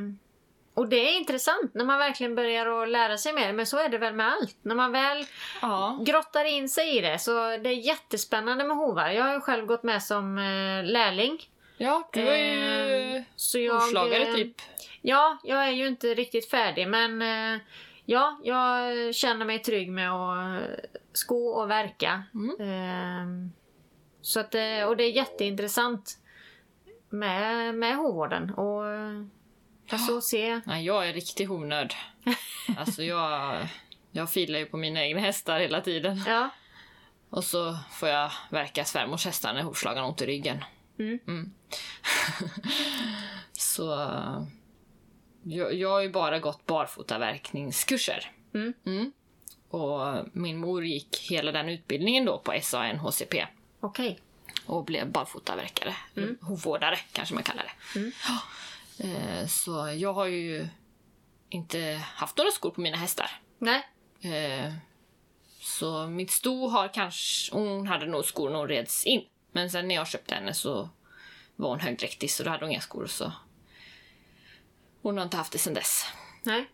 och 0.74 0.88
det 0.88 0.96
är 0.96 1.16
intressant 1.16 1.74
när 1.74 1.84
man 1.84 1.98
verkligen 1.98 2.34
börjar 2.34 2.82
att 2.82 2.88
lära 2.88 3.18
sig 3.18 3.32
mer. 3.32 3.52
Men 3.52 3.66
så 3.66 3.78
är 3.78 3.88
det 3.88 3.98
väl 3.98 4.14
med 4.14 4.32
allt. 4.32 4.56
När 4.62 4.74
man 4.74 4.92
väl 4.92 5.24
ja, 5.62 5.98
grottar 6.02 6.44
in 6.44 6.68
sig 6.68 6.98
i 6.98 7.00
det 7.00 7.18
så 7.18 7.32
det 7.32 7.68
är 7.68 7.86
jättespännande 7.86 8.64
med 8.64 8.76
hovar. 8.76 9.10
Jag 9.10 9.24
har 9.24 9.34
ju 9.34 9.40
själv 9.40 9.66
gått 9.66 9.82
med 9.82 10.02
som 10.02 10.38
eh, 10.38 10.84
lärling. 10.84 11.38
ja 11.76 12.08
du 12.12 12.20
är 12.20 12.36
ju 12.36 13.16
Eh, 13.16 13.22
så 13.36 13.58
jag, 13.58 13.74
hovslagare 13.74 14.22
eh, 14.22 14.34
typ. 14.34 14.56
Ja, 15.02 15.38
jag 15.44 15.68
är 15.68 15.72
ju 15.72 15.86
inte 15.86 16.14
riktigt 16.14 16.50
färdig 16.50 16.88
men 16.88 17.22
eh, 17.22 17.60
ja, 18.04 18.40
jag 18.44 19.14
känner 19.14 19.46
mig 19.46 19.58
trygg 19.58 19.90
med 19.90 20.12
att 20.12 20.62
sko 21.12 21.48
och 21.48 21.70
verka. 21.70 22.22
Mm. 22.34 22.60
Eh, 22.60 23.50
så 24.22 24.40
att, 24.40 24.54
och 24.88 24.96
det 24.96 25.04
är 25.04 25.10
jätteintressant 25.16 26.18
med, 27.08 27.74
med 27.74 27.96
hovvården. 27.96 28.54
Och 28.54 28.84
eh, 29.94 30.00
alltså 30.00 30.20
se... 30.20 30.60
Nej, 30.64 30.84
jag 30.84 31.08
är 31.08 31.12
riktig 31.12 31.46
hovnörd. 31.46 31.94
Alltså 32.78 33.02
jag, 33.02 33.66
jag 34.10 34.30
filar 34.30 34.58
ju 34.58 34.66
på 34.66 34.76
mina 34.76 35.04
egna 35.04 35.20
hästar 35.20 35.60
hela 35.60 35.80
tiden. 35.80 36.22
Ja, 36.26 36.50
Och 37.30 37.44
så 37.44 37.78
får 37.92 38.08
jag 38.08 38.32
verka 38.50 38.84
svärmors 38.84 39.24
hästar 39.24 39.54
när 39.54 39.62
hovslagaren 39.62 40.02
har 40.02 40.10
ont 40.10 40.22
i 40.22 40.26
ryggen. 40.26 40.64
Mm. 40.98 41.50
så 43.52 43.84
jag, 45.42 45.74
jag 45.74 45.90
har 45.90 46.00
ju 46.00 46.10
bara 46.10 46.38
gått 46.38 46.66
barfotaverkningskurser. 46.66 48.32
Mm. 48.54 49.12
Och 49.68 50.24
min 50.32 50.58
mor 50.58 50.84
gick 50.84 51.30
hela 51.30 51.52
den 51.52 51.68
utbildningen 51.68 52.24
då 52.24 52.38
på 52.38 52.58
SAN 52.62 52.96
HCP 52.98 53.46
okej. 53.80 54.20
och 54.66 54.84
blev 54.84 55.10
barfotaverkare. 55.10 55.94
Mm. 56.16 56.38
Hovvårdare 56.40 56.98
kanske 57.12 57.34
man 57.34 57.44
kallar 57.44 57.64
det. 57.64 58.00
Eh, 58.98 59.46
Så 59.46 59.88
jag 59.96 60.12
har 60.14 60.26
ju 60.26 60.68
inte 61.48 62.02
haft 62.14 62.36
några 62.36 62.50
skor 62.50 62.70
på 62.70 62.80
mina 62.80 62.96
hästar. 62.96 63.30
Nej. 63.58 63.88
Eh, 64.20 64.72
Så 65.60 66.06
mitt 66.06 66.30
sto 66.30 66.68
har 66.68 66.88
kanske... 66.94 67.54
Hon 67.54 67.86
hade 67.86 68.06
nog 68.06 68.24
skor 68.24 68.50
när 68.50 68.58
hon 68.58 68.68
reds 68.68 69.04
in. 69.06 69.24
Men 69.52 69.70
sen 69.70 69.88
när 69.88 69.94
jag 69.94 70.08
köpte 70.08 70.34
henne 70.34 70.54
så 70.54 70.88
var 71.56 71.68
hon 71.68 71.80
högdräktig 71.80 72.30
så 72.30 72.42
då 72.44 72.50
hade 72.50 72.64
hon 72.64 72.70
inga 72.72 72.80
skor. 72.80 73.06
Så 73.06 73.32
hon 75.02 75.16
har 75.16 75.24
inte 75.24 75.36
haft 75.36 75.52
det 75.52 75.58
sen 75.58 75.74
dess. 75.74 76.04
Nej. 76.42 76.66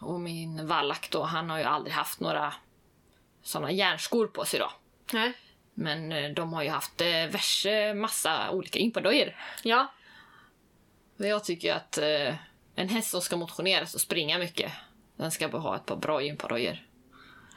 Och 0.00 0.20
min 0.20 0.66
vallack 0.66 1.10
då, 1.10 1.22
han 1.22 1.50
har 1.50 1.58
ju 1.58 1.64
aldrig 1.64 1.94
haft 1.94 2.20
några 2.20 2.54
såna 3.42 3.72
järnskor 3.72 4.26
på 4.26 4.44
sig 4.44 4.60
då. 4.60 4.72
Nej. 5.12 5.32
Men 5.74 6.12
eh, 6.12 6.30
de 6.30 6.52
har 6.52 6.62
ju 6.62 6.68
haft 6.68 7.00
värse 7.00 7.94
massa 7.94 8.50
olika 8.50 8.78
gympadojor. 8.78 9.36
Ja. 9.62 9.92
Jag 11.28 11.44
tycker 11.44 11.74
att 11.74 11.98
eh, 11.98 12.34
en 12.74 12.88
häst 12.88 13.10
som 13.10 13.20
ska 13.20 13.36
motionera 13.36 13.82
och 13.82 13.88
springa 14.00 14.38
mycket, 14.38 14.72
den 15.16 15.30
ska 15.30 15.48
bara 15.48 15.62
ha 15.62 15.76
ett 15.76 15.86
par 15.86 15.96
bra 15.96 16.22
gympadojor. 16.22 16.78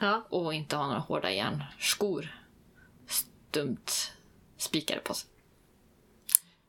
Ja. 0.00 0.26
Och 0.30 0.54
inte 0.54 0.76
ha 0.76 0.86
några 0.86 0.98
hårda 1.00 1.30
järnskor 1.30 2.34
stumt 3.06 3.90
spikade 4.56 5.00
på 5.00 5.14
sig. 5.14 5.30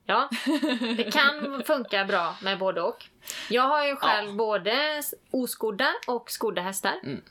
Ja, 0.07 0.29
det 0.97 1.11
kan 1.13 1.63
funka 1.63 2.05
bra 2.05 2.35
med 2.41 2.59
både 2.59 2.81
och. 2.81 3.05
Jag 3.49 3.63
har 3.63 3.85
ju 3.85 3.95
själv 3.95 4.29
Ja. 4.29 4.35
både 4.35 5.03
oskodda 5.31 5.93
och 6.07 6.31
skodda 6.31 6.61
hästar. 6.61 6.93
Mm. 7.03 7.21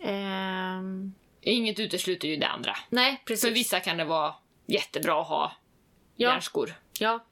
Ehm, 0.00 1.14
Inget 1.40 1.78
utesluter 1.78 2.28
ju 2.28 2.36
det 2.36 2.46
andra. 2.48 2.76
nej, 2.88 3.22
precis. 3.26 3.44
För 3.48 3.54
vissa 3.54 3.80
kan 3.80 3.96
det 3.96 4.04
vara 4.04 4.34
jättebra 4.66 5.20
att 5.20 5.28
ha 5.28 5.52
Ja. 6.16 6.28
järnskor. 6.30 6.74
Ja. 6.98 7.24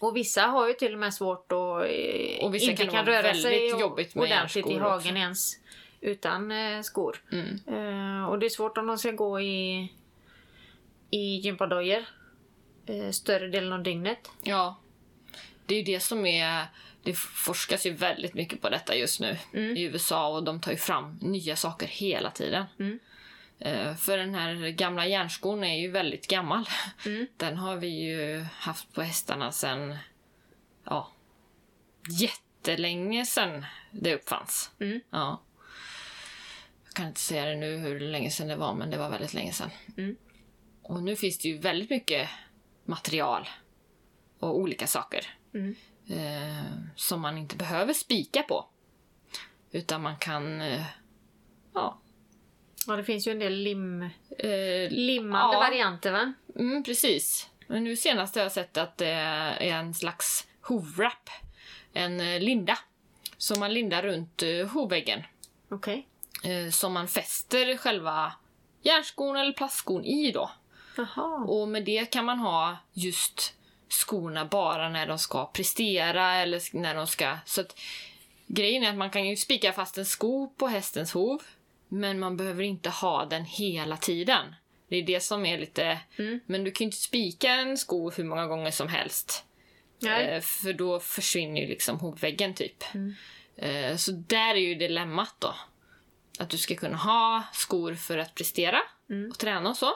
Och 0.00 0.16
vissa 0.16 0.42
har 0.42 0.68
ju 0.68 0.74
till 0.74 0.92
och 0.92 0.98
med 0.98 1.14
svårt 1.14 1.52
att 1.52 1.58
eh, 1.90 2.44
Och 2.44 2.54
vissa 2.54 2.70
inte 2.70 2.84
kan 2.84 2.94
kan, 2.94 3.06
röra 3.06 3.34
sig 3.34 3.80
jobbigt 3.80 4.14
med 4.14 4.24
ordentligt 4.24 4.66
i 4.66 4.78
hagen 4.78 4.96
också. 4.96 5.08
ens 5.08 5.58
utan 6.00 6.50
eh, 6.50 6.82
skor. 6.82 7.22
Mm. 7.32 7.60
Eh, 7.66 8.28
och 8.28 8.38
det 8.38 8.46
är 8.46 8.50
svårt 8.50 8.78
om 8.78 8.86
de 8.86 8.98
ska 8.98 9.10
gå 9.10 9.40
i, 9.40 9.92
i 11.10 11.36
gympadojor 11.36 12.04
eh, 12.86 13.10
större 13.10 13.48
delen 13.48 13.72
av 13.72 13.82
dygnet. 13.82 14.30
Ja. 14.42 14.76
Det 15.66 15.74
är 15.74 15.78
ju 15.78 15.84
det 15.84 16.00
som 16.00 16.26
är... 16.26 16.66
Det 17.02 17.14
forskas 17.18 17.86
ju 17.86 17.90
väldigt 17.92 18.34
mycket 18.34 18.60
på 18.62 18.68
detta 18.68 18.94
just 18.96 19.20
nu 19.20 19.36
Mm. 19.52 19.76
i 19.76 19.82
USA 19.82 20.28
och 20.28 20.42
de 20.42 20.60
tar 20.60 20.70
ju 20.70 20.76
fram 20.78 21.18
nya 21.22 21.56
saker 21.56 21.86
hela 21.86 22.30
tiden. 22.30 22.64
Mm. 22.78 22.98
Eh, 23.58 23.94
För 23.96 24.18
den 24.18 24.34
här 24.34 24.68
gamla 24.70 25.06
järnskon 25.06 25.64
är 25.64 25.80
ju 25.80 25.90
väldigt 25.90 26.26
gammal. 26.28 26.68
Mm. 27.06 27.26
Den 27.36 27.56
har 27.56 27.76
vi 27.76 27.88
ju 27.88 28.40
haft 28.52 28.92
på 28.94 29.02
hästarna 29.02 29.52
sen 29.52 29.96
ja, 30.84 31.10
jättelänge 32.20 33.24
sen 33.26 33.64
det 33.90 34.14
uppfanns. 34.14 34.70
Mm. 34.80 35.00
Ja. 35.10 35.42
Jag 36.84 36.94
kan 36.94 37.06
inte 37.06 37.20
säga 37.20 37.44
det 37.44 37.54
nu 37.56 37.76
hur 37.76 38.00
länge 38.00 38.30
sedan 38.30 38.48
det 38.48 38.56
var, 38.56 38.74
men 38.74 38.90
det 38.90 38.96
var 38.98 39.10
väldigt 39.10 39.34
länge 39.34 39.52
sedan. 39.52 39.70
Mm. 39.96 40.16
Och 40.82 41.02
nu 41.02 41.16
finns 41.16 41.38
det 41.38 41.48
ju 41.48 41.58
väldigt 41.58 41.90
mycket 41.90 42.28
material 42.84 43.48
och 44.38 44.56
olika 44.58 44.86
saker 44.86 45.26
Mm. 45.54 45.74
eh, 46.08 46.64
som 46.94 47.20
man 47.20 47.38
inte 47.38 47.56
behöver 47.56 47.92
spika 47.92 48.42
på. 48.42 48.68
Utan 49.70 50.02
man 50.02 50.16
kan 50.16 50.60
eh, 50.60 50.84
ja, 51.74 51.98
Ja, 52.88 52.96
det 52.96 53.04
finns 53.04 53.26
ju 53.26 53.32
en 53.32 53.38
del 53.38 53.52
lim, 53.52 54.02
eh, 54.38 54.90
limmande 54.90 55.54
Ja. 55.56 55.60
varianter 55.60 56.12
va? 56.12 56.32
Mm, 56.58 56.84
precis. 56.84 57.48
Men 57.66 57.84
nu 57.84 57.96
senast 57.96 58.34
har 58.34 58.42
jag 58.42 58.52
sett 58.52 58.76
att 58.76 58.96
det 58.98 59.08
är 59.08 59.60
en 59.60 59.94
slags 59.94 60.46
hovwrap. 60.60 61.30
En 61.92 62.20
eh, 62.20 62.40
linda. 62.40 62.78
Som 63.36 63.60
man 63.60 63.72
lindar 63.74 64.02
runt 64.02 64.42
eh, 64.42 64.66
hovväggen. 64.68 65.22
Okej. 65.70 66.06
Eh, 66.44 66.70
som 66.70 66.92
man 66.92 67.08
fäster 67.08 67.76
själva 67.76 68.32
järnskon 68.82 69.36
eller 69.36 69.52
plastskon 69.52 70.04
i 70.04 70.32
då. 70.32 70.50
Jaha. 70.96 71.44
Och 71.44 71.68
med 71.68 71.84
det 71.84 72.10
kan 72.10 72.24
man 72.24 72.38
ha 72.38 72.76
just 72.92 73.54
skorna 73.88 74.44
bara 74.44 74.88
när 74.88 75.06
de 75.06 75.18
ska 75.18 75.46
prestera 75.46 76.34
eller 76.34 76.76
när 76.76 76.94
de 76.94 77.06
ska... 77.06 77.36
Så 77.44 77.60
att 77.60 77.78
grejen 78.46 78.82
är 78.84 78.90
att 78.90 78.96
man 78.96 79.10
kan 79.10 79.28
ju 79.28 79.36
spika 79.36 79.72
fast 79.72 79.98
en 79.98 80.06
sko 80.06 80.48
på 80.56 80.66
hästens 80.66 81.12
hov. 81.12 81.42
Men 81.88 82.18
man 82.18 82.36
behöver 82.36 82.62
inte 82.62 82.90
ha 82.90 83.24
den 83.24 83.44
hela 83.44 83.96
tiden. 83.96 84.54
Det 84.88 84.96
är 84.96 85.02
det 85.02 85.20
som 85.20 85.46
är 85.46 85.58
lite... 85.58 86.00
Mm. 86.16 86.40
Men 86.46 86.64
du 86.64 86.70
kan 86.70 86.84
ju 86.84 86.86
inte 86.86 86.96
spika 86.96 87.50
en 87.50 87.78
sko 87.78 88.10
hur 88.10 88.24
många 88.24 88.46
gånger 88.46 88.70
som 88.70 88.88
helst. 88.88 89.44
Nej. 90.00 90.28
Eh, 90.28 90.40
för 90.40 90.72
då 90.72 91.00
försvinner 91.00 91.60
ju 91.60 91.66
liksom 91.66 91.98
hovväggen 91.98 92.54
typ. 92.54 92.84
Mm. 92.94 93.14
Eh, 93.56 93.96
så 93.96 94.12
där 94.12 94.54
är 94.54 94.60
ju 94.60 94.74
dilemmat 94.74 95.34
då. 95.38 95.54
Att 96.38 96.50
du 96.50 96.58
ska 96.58 96.74
kunna 96.76 96.96
ha 96.96 97.42
skor 97.52 97.94
för 97.94 98.18
att 98.18 98.34
prestera 98.34 98.80
Mm. 99.10 99.30
och 99.30 99.38
träna 99.38 99.70
och 99.70 99.76
så. 99.76 99.90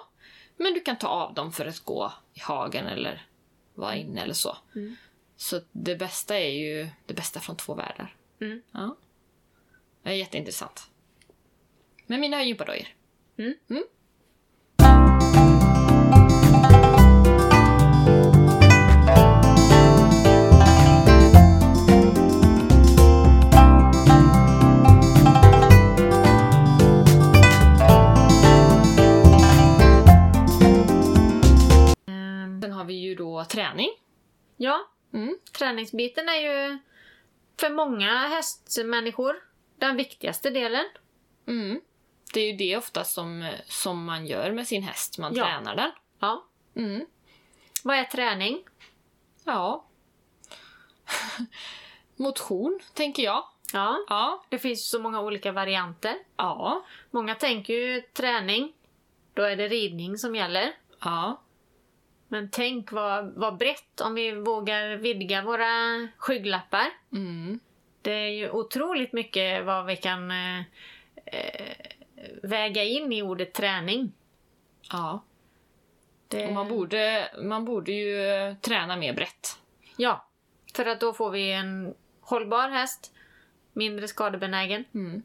Men 0.56 0.74
du 0.74 0.80
kan 0.80 0.98
ta 0.98 1.08
av 1.08 1.34
dem 1.34 1.52
för 1.52 1.66
att 1.66 1.80
gå 1.80 2.12
i 2.34 2.40
hagen 2.40 2.86
eller 2.86 3.26
vara 3.74 3.96
inne 3.96 4.22
eller 4.22 4.34
så. 4.34 4.56
Mm. 4.74 4.96
Så 5.36 5.60
det 5.72 5.96
bästa 5.96 6.38
är 6.38 6.50
ju 6.50 6.88
det 7.06 7.14
bästa 7.14 7.40
från 7.40 7.56
två 7.56 7.74
världar. 7.74 8.16
Mm. 8.40 8.62
Ja. 8.72 8.96
Det 10.02 10.10
är 10.10 10.14
jätteintressant. 10.14 10.90
Men 12.12 12.20
mina 12.20 12.36
har 12.36 12.44
gympadojor. 12.44 12.86
Mm. 13.38 13.54
Mm. 13.70 13.84
Ehm, 32.06 32.60
Sen 32.62 32.72
har 32.72 32.84
vi 32.84 32.94
ju 32.94 33.14
då 33.14 33.44
träning. 33.44 33.90
ja, 34.56 34.88
Mm. 35.14 35.38
träningsbiten 35.58 36.28
är 36.28 36.36
ju 36.36 36.78
för 37.60 37.70
många 37.70 38.26
hästmänniskor 38.26 39.36
den 39.78 39.96
viktigaste 39.96 40.50
delen. 40.50 40.84
Mm. 41.48 41.80
Det 42.32 42.40
är 42.40 42.46
ju 42.50 42.56
det 42.56 42.76
ofta 42.76 43.04
som, 43.04 43.52
som 43.66 44.04
man 44.04 44.26
gör 44.26 44.52
med 44.52 44.66
sin 44.68 44.82
häst. 44.82 45.18
Man 45.18 45.34
Ja. 45.34 45.44
tränar 45.44 45.76
den. 45.76 45.90
Ja. 46.18 46.44
Mm. 46.76 47.06
Vad 47.84 47.96
är 47.96 48.04
träning? 48.04 48.64
Ja. 49.44 49.84
Motion, 52.16 52.80
tänker 52.94 53.22
jag. 53.22 53.44
Ja, 53.72 54.04
Ja. 54.08 54.44
det 54.48 54.58
finns 54.58 54.90
så 54.90 54.98
många 55.00 55.20
olika 55.20 55.52
varianter. 55.52 56.14
Ja. 56.36 56.84
Många 57.10 57.34
tänker 57.34 57.74
ju 57.74 58.00
träning, 58.00 58.72
då 59.34 59.42
är 59.42 59.56
det 59.56 59.68
ridning 59.68 60.18
som 60.18 60.34
gäller. 60.36 60.72
Ja. 61.00 61.40
Men 62.28 62.50
tänk 62.50 62.92
vad, 62.92 63.32
vad 63.34 63.56
brett 63.56 64.00
om 64.00 64.14
vi 64.14 64.30
vågar 64.32 64.96
vidga 64.96 65.42
våra 65.42 66.08
skygglappar. 66.18 66.86
Mm. 67.12 67.60
Det 68.02 68.12
är 68.12 68.28
ju 68.28 68.50
otroligt 68.50 69.12
mycket 69.12 69.64
vad 69.64 69.86
vi 69.86 69.96
kan 69.96 70.30
eh, 70.30 70.58
eh, 71.26 71.76
väga 72.42 72.84
in 72.84 73.12
i 73.12 73.22
ordet 73.22 73.52
träning. 73.54 74.12
Ja. 74.90 75.24
Det, 76.28 76.46
Och 76.46 76.52
man 76.52 76.68
borde, 76.68 77.30
man 77.42 77.64
borde 77.64 77.92
ju 77.92 78.22
eh, 78.26 78.54
träna 78.54 78.96
mer 78.96 79.12
brett. 79.12 79.58
Ja, 79.96 80.26
för 80.74 80.86
att 80.86 81.00
då 81.00 81.12
får 81.12 81.30
vi 81.30 81.52
en 81.52 81.94
hållbar 82.20 82.68
häst, 82.68 83.12
mindre 83.72 84.08
skadebenägen 84.08 84.84
Mm. 84.94 85.22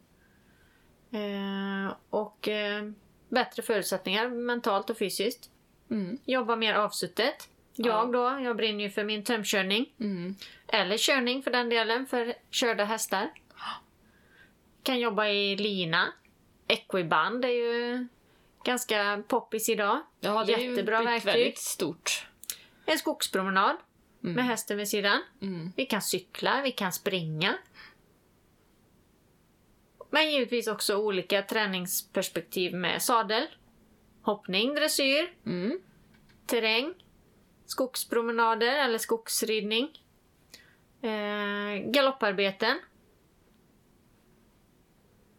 eh, 1.12 1.94
och 2.10 2.48
eh, 2.48 2.90
bättre 3.30 3.62
förutsättningar 3.64 4.30
mentalt 4.30 4.90
och 4.90 4.98
fysiskt. 4.98 5.50
Mm. 5.92 6.18
Jobba 6.26 6.56
mer 6.56 6.74
avsuttet. 6.74 7.50
Jag 7.76 8.12
då, 8.14 8.40
jag 8.44 8.56
brinner 8.58 8.84
ju 8.84 8.90
för 8.90 9.04
min 9.04 9.24
tömkörning. 9.24 9.94
Mm. 10.00 10.36
Eller 10.68 10.98
körning 10.98 11.44
för 11.44 11.52
den 11.52 11.70
delen, 11.70 12.06
för 12.08 12.34
körda 12.52 12.84
hästar. 12.84 13.30
Kan 14.84 15.00
jobba 15.00 15.28
i 15.28 15.56
lina. 15.56 16.14
Equiband 16.68 17.46
är 17.46 17.50
ju 17.50 18.08
ganska 18.64 19.24
poppis 19.28 19.70
idag. 19.70 20.00
Ja, 20.20 20.44
det 20.48 20.54
är 20.54 20.58
ju 20.58 20.70
Jättebra 20.70 20.98
blivit 21.00 21.26
verktyg. 21.26 21.34
väldigt 21.42 21.58
stort. 21.58 22.28
En 22.86 22.98
skogspromenad 22.98 23.76
Mm. 24.24 24.36
med 24.36 24.46
hästen 24.46 24.78
vid 24.78 24.88
sidan. 24.90 25.22
Mm. 25.42 25.72
Vi 25.76 25.86
kan 25.86 26.02
cykla, 26.02 26.62
vi 26.62 26.72
kan 26.72 26.94
springa. 26.94 27.58
Men 30.10 30.32
givetvis 30.32 30.68
också 30.68 30.96
olika 30.98 31.42
träningsperspektiv 31.42 32.74
med 32.74 33.02
sadel, 33.02 33.48
hoppning, 34.22 34.76
dressyr, 34.76 35.34
Mm. 35.46 35.80
terräng, 36.46 36.94
skogspromenader 37.66 38.86
eller 38.86 38.98
skogsridning, 38.98 40.04
eh, 41.02 41.92
galopparbeten. 41.92 42.80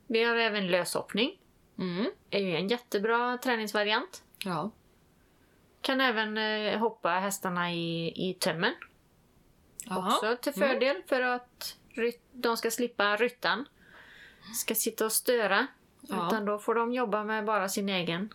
Vi 0.09 0.25
har 0.25 0.37
även 0.37 0.67
löshoppning. 0.67 1.39
Mm. 1.79 2.11
Är 2.31 2.41
ju 2.41 2.57
en 2.57 2.69
jättebra 2.69 3.39
träningsvariant. 3.39 4.23
Ja. 4.45 4.71
Kan 5.81 6.01
även 6.01 6.39
eh, 6.39 6.79
hoppa 6.79 7.11
hästarna 7.11 7.73
i, 7.73 8.13
i 8.29 8.35
tömmen. 8.35 8.75
Jaha. 9.85 10.15
Också 10.15 10.37
till 10.37 10.53
fördel 10.53 11.03
för 11.07 11.21
att 11.21 11.77
de 12.33 12.57
ska 12.57 12.71
slippa 12.71 13.17
ryttan. 13.17 13.69
Ska 14.55 14.75
sitta 14.75 15.05
och 15.05 15.13
störa. 15.13 15.67
Ja. 16.01 16.27
Utan 16.27 16.45
då 16.45 16.59
får 16.59 16.75
de 16.75 16.93
jobba 16.93 17.25
med 17.25 17.45
bara 17.45 17.69
sin 17.69 17.89
egen 17.89 18.35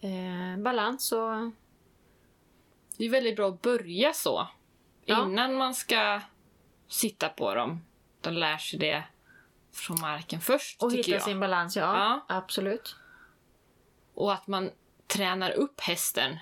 eh, 0.00 0.62
balans 0.62 1.12
och 1.12 1.50
Det 2.96 3.04
är 3.04 3.10
väldigt 3.10 3.36
bra 3.36 3.48
att 3.48 3.62
börja 3.62 4.12
så. 4.12 4.48
Ja. 5.04 5.26
Innan 5.26 5.54
man 5.54 5.74
ska 5.74 6.20
sitta 6.88 7.28
på 7.28 7.54
dem. 7.54 7.84
De 8.20 8.34
lär 8.34 8.56
sig 8.58 8.78
det 8.78 9.04
från 9.78 10.00
marken 10.00 10.40
först, 10.40 10.82
Och 10.82 10.92
hitta 10.92 11.10
jag. 11.10 11.22
sin 11.22 11.40
balans, 11.40 11.76
ja. 11.76 11.82
Ja. 12.28 12.36
Absolut. 12.36 12.96
Och 14.14 14.32
att 14.32 14.46
man 14.46 14.70
tränar 15.06 15.50
upp 15.50 15.80
hästen 15.80 16.36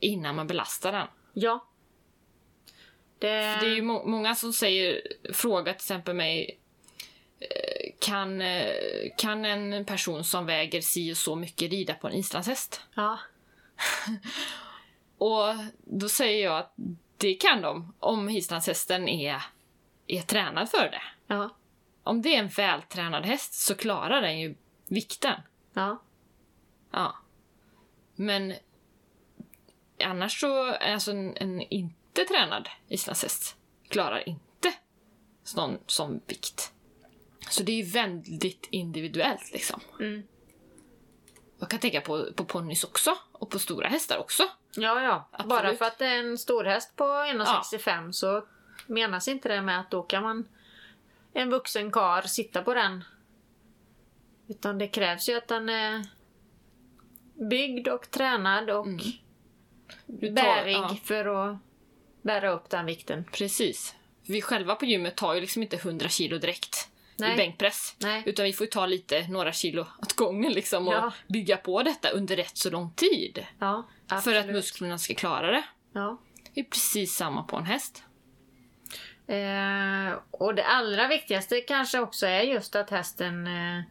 innan 0.00 0.34
man 0.36 0.46
belastar 0.46 0.92
den. 0.92 1.06
Ja. 1.32 1.64
Det, 3.18 3.54
För 3.58 3.66
det 3.66 3.72
är 3.72 3.74
ju 3.74 3.82
må- 3.82 4.06
många 4.06 4.34
som 4.34 4.52
säger, 4.52 5.02
frågar 5.32 5.72
till 5.72 5.76
exempel 5.76 6.14
mig 6.14 6.60
eh, 7.40 7.92
kan, 8.00 8.40
eh, 8.42 8.72
kan 9.16 9.44
en 9.44 9.84
person 9.84 10.24
som 10.24 10.46
väger 10.46 10.80
si 10.80 11.12
och 11.12 11.16
så 11.16 11.36
mycket 11.36 11.70
rida 11.70 11.94
på 11.94 12.08
en 12.08 12.14
islandshäst? 12.14 12.82
ja. 12.94 13.18
Och 15.18 15.54
då 15.84 16.08
säger 16.08 16.44
jag 16.44 16.58
att 16.58 16.72
det 17.16 17.34
kan 17.34 17.62
de 17.62 17.94
om 18.00 18.28
islandshästen 18.28 19.08
är, 19.08 19.42
är 20.06 20.22
tränad 20.22 20.70
för 20.70 20.90
det. 20.90 21.02
Ja. 21.26 21.50
Om 22.08 22.22
det 22.22 22.34
är 22.34 22.38
en 22.38 22.48
vältränad 22.48 23.26
häst 23.26 23.54
så 23.54 23.74
klarar 23.74 24.22
den 24.22 24.40
ju 24.40 24.54
vikten. 24.86 25.40
Ja. 25.72 26.02
Ja. 26.90 27.16
Men 28.14 28.54
annars 30.04 30.40
så, 30.40 30.72
alltså 30.72 31.10
en, 31.10 31.36
en 31.36 31.60
inte 31.60 32.24
tränad 32.24 32.68
islandshäst 32.88 33.56
klarar 33.88 34.28
inte 34.28 34.72
någon 35.56 35.78
sån 35.86 36.20
vikt. 36.26 36.72
Så 37.50 37.62
det 37.62 37.72
är 37.72 37.76
ju 37.76 37.90
väldigt 37.90 38.68
individuellt 38.70 39.52
liksom. 39.52 39.80
Mm. 40.00 40.22
Jag 41.58 41.70
kan 41.70 41.80
tänka 41.80 42.00
på, 42.00 42.32
på 42.32 42.44
ponnys 42.44 42.84
också, 42.84 43.18
och 43.32 43.50
på 43.50 43.58
stora 43.58 43.88
hästar 43.88 44.18
också. 44.18 44.42
Ja, 44.74 45.02
ja. 45.02 45.28
Absolut. 45.30 45.48
Bara 45.48 45.74
för 45.74 45.84
att 45.84 45.98
det 45.98 46.06
är 46.06 46.18
en 46.18 46.38
stor 46.38 46.64
häst 46.64 46.96
på 46.96 47.04
1,65 47.04 48.12
så 48.12 48.46
menas 48.86 49.28
inte 49.28 49.48
det 49.48 49.62
med 49.62 49.80
att 49.80 49.90
då 49.90 50.02
kan 50.02 50.22
man 50.22 50.48
en 51.38 51.50
vuxen 51.50 51.92
kar 51.92 52.22
sitta 52.22 52.62
på 52.62 52.74
den. 52.74 53.04
Utan 54.48 54.78
det 54.78 54.88
krävs 54.88 55.28
ju 55.28 55.34
att 55.36 55.48
den 55.48 55.68
är 55.68 56.06
byggd 57.50 57.88
och 57.88 58.10
tränad 58.10 58.70
och 58.70 58.86
Du 60.06 60.26
tar- 60.26 60.34
bärig 60.34 60.74
ja. 60.76 60.96
för 61.04 61.24
att 61.50 61.58
bära 62.22 62.50
upp 62.50 62.70
den 62.70 62.86
vikten. 62.86 63.24
Precis. 63.32 63.94
Vi 64.26 64.42
själva 64.42 64.74
på 64.74 64.84
gymmet 64.84 65.16
tar 65.16 65.34
ju 65.34 65.40
liksom 65.40 65.62
inte 65.62 65.76
100 65.76 66.08
kilo 66.08 66.38
direkt 66.38 66.88
Nej. 67.18 67.34
i 67.34 67.36
bänkpress. 67.36 67.96
Nej. 67.98 68.22
Utan 68.26 68.44
vi 68.44 68.52
får 68.52 68.64
ju 68.66 68.70
ta 68.70 68.86
lite, 68.86 69.28
några 69.28 69.52
kilo 69.52 69.86
åt 70.02 70.12
gången 70.12 70.52
liksom 70.52 70.88
och 70.88 70.94
Ja. 70.94 71.12
bygga 71.28 71.56
på 71.56 71.82
detta 71.82 72.08
under 72.10 72.36
rätt 72.36 72.56
så 72.56 72.70
lång 72.70 72.92
tid. 72.92 73.46
Ja, 73.58 73.88
För 74.24 74.34
att 74.34 74.46
musklerna 74.46 74.98
ska 74.98 75.14
klara 75.14 75.50
det. 75.50 75.64
Ja. 75.92 76.18
Det 76.54 76.60
är 76.60 76.64
precis 76.64 77.14
samma 77.14 77.42
på 77.42 77.56
en 77.56 77.64
häst. 77.64 78.02
Eh, 79.28 80.18
och 80.30 80.54
det 80.54 80.64
allra 80.64 81.08
viktigaste 81.08 81.60
kanske 81.60 82.00
också 82.00 82.26
är 82.26 82.42
just 82.42 82.76
att 82.76 82.90
hästen 82.90 83.46
eh, 83.46 83.82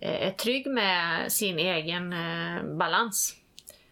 är 0.00 0.30
trygg 0.30 0.66
med 0.66 1.32
sin 1.32 1.58
egen 1.58 2.12
eh, 2.12 2.64
balans. 2.64 3.36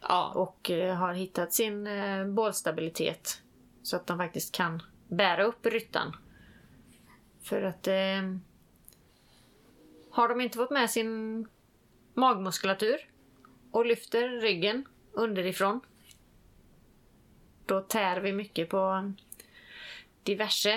Ja. 0.09 0.33
och 0.35 0.71
eh, 0.71 0.95
har 0.95 1.13
hittat 1.13 1.53
sin 1.53 1.87
eh, 1.87 2.27
bålstabilitet 2.27 3.43
så 3.83 3.97
att 3.97 4.07
de 4.07 4.19
faktiskt 4.19 4.55
kan 4.55 4.83
bära 5.09 5.45
upp 5.45 5.67
ryttan. 5.67 6.17
För 7.43 7.63
att 7.63 7.87
eh, 7.87 8.37
har 10.11 10.29
de 10.29 10.41
inte 10.41 10.59
fått 10.59 10.71
med 10.71 10.91
sin 10.91 11.47
magmuskulatur 12.15 12.97
och 13.71 13.87
lyfter 13.87 14.29
ryggen 14.29 14.85
underifrån 15.13 15.81
då 17.67 17.81
tär 17.81 18.21
vi 18.21 18.33
mycket 18.33 18.69
på 18.69 19.13
diverse 20.23 20.71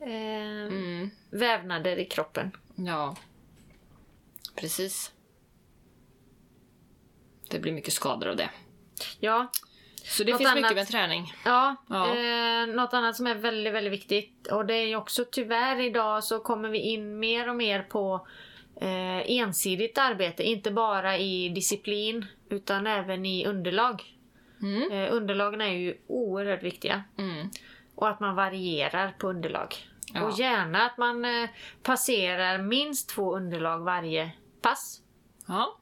eh, 0.00 0.66
Mm. 0.66 1.10
vävnader 1.30 1.96
i 1.96 2.04
kroppen. 2.04 2.50
Ja. 2.74 3.16
Precis. 4.56 5.12
Det 7.50 7.58
blir 7.58 7.72
mycket 7.72 7.92
skador 7.92 8.28
av 8.28 8.36
det. 8.36 8.50
Ja, 9.20 9.50
Så 10.04 10.24
det 10.24 10.30
Något 10.32 10.38
finns 10.38 10.50
annat? 10.50 10.62
mycket 10.62 10.76
med 10.76 10.88
träning. 10.88 11.32
Ja, 11.44 11.76
Ja. 11.88 12.16
Eh, 12.16 12.66
något 12.66 12.94
annat 12.94 13.16
som 13.16 13.26
är 13.26 13.34
väldigt, 13.34 13.72
väldigt 13.74 13.92
viktigt 13.92 14.46
och 14.46 14.66
det 14.66 14.74
är 14.74 14.86
ju 14.86 14.96
också 14.96 15.24
tyvärr 15.30 15.80
idag 15.80 16.24
så 16.24 16.38
kommer 16.40 16.68
vi 16.68 16.78
in 16.78 17.18
mer 17.18 17.48
och 17.48 17.56
mer 17.56 17.82
på 17.82 18.26
eh, 18.80 19.30
ensidigt 19.30 19.98
arbete. 19.98 20.42
Inte 20.42 20.70
bara 20.70 21.18
i 21.18 21.48
disciplin 21.48 22.26
utan 22.50 22.86
även 22.86 23.26
i 23.26 23.46
underlag. 23.46 24.02
Mm. 24.62 24.92
Eh, 24.92 25.14
underlagen 25.14 25.60
är 25.60 25.72
ju 25.72 25.96
oerhört 26.06 26.62
viktiga. 26.62 27.04
Mm. 27.18 27.50
Och 28.00 28.08
att 28.08 28.20
man 28.20 28.34
varierar 28.34 29.14
på 29.18 29.28
underlag. 29.28 29.74
Ja. 30.14 30.22
Och 30.22 30.38
gärna 30.38 30.86
att 30.86 30.98
man 30.98 31.24
eh, 31.24 31.48
passerar 31.82 32.58
minst 32.58 33.08
två 33.08 33.36
underlag 33.36 33.78
varje 33.78 34.32
pass. 34.60 35.02
Ja. 35.46 35.78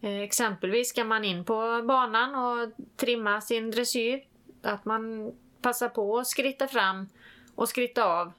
Eh, 0.00 0.20
Exempelvis 0.20 0.88
ska 0.88 1.04
man 1.04 1.24
in 1.24 1.44
på 1.44 1.82
banan 1.88 2.34
och 2.34 2.72
trimma 2.96 3.40
sin 3.40 3.70
dressyr. 3.70 4.24
Att 4.62 4.84
man 4.84 5.32
passar 5.62 5.88
på 5.88 6.18
att 6.18 6.26
skritta 6.26 6.68
fram 6.68 7.08
och 7.54 7.68
skritta 7.68 8.04
av 8.04 8.32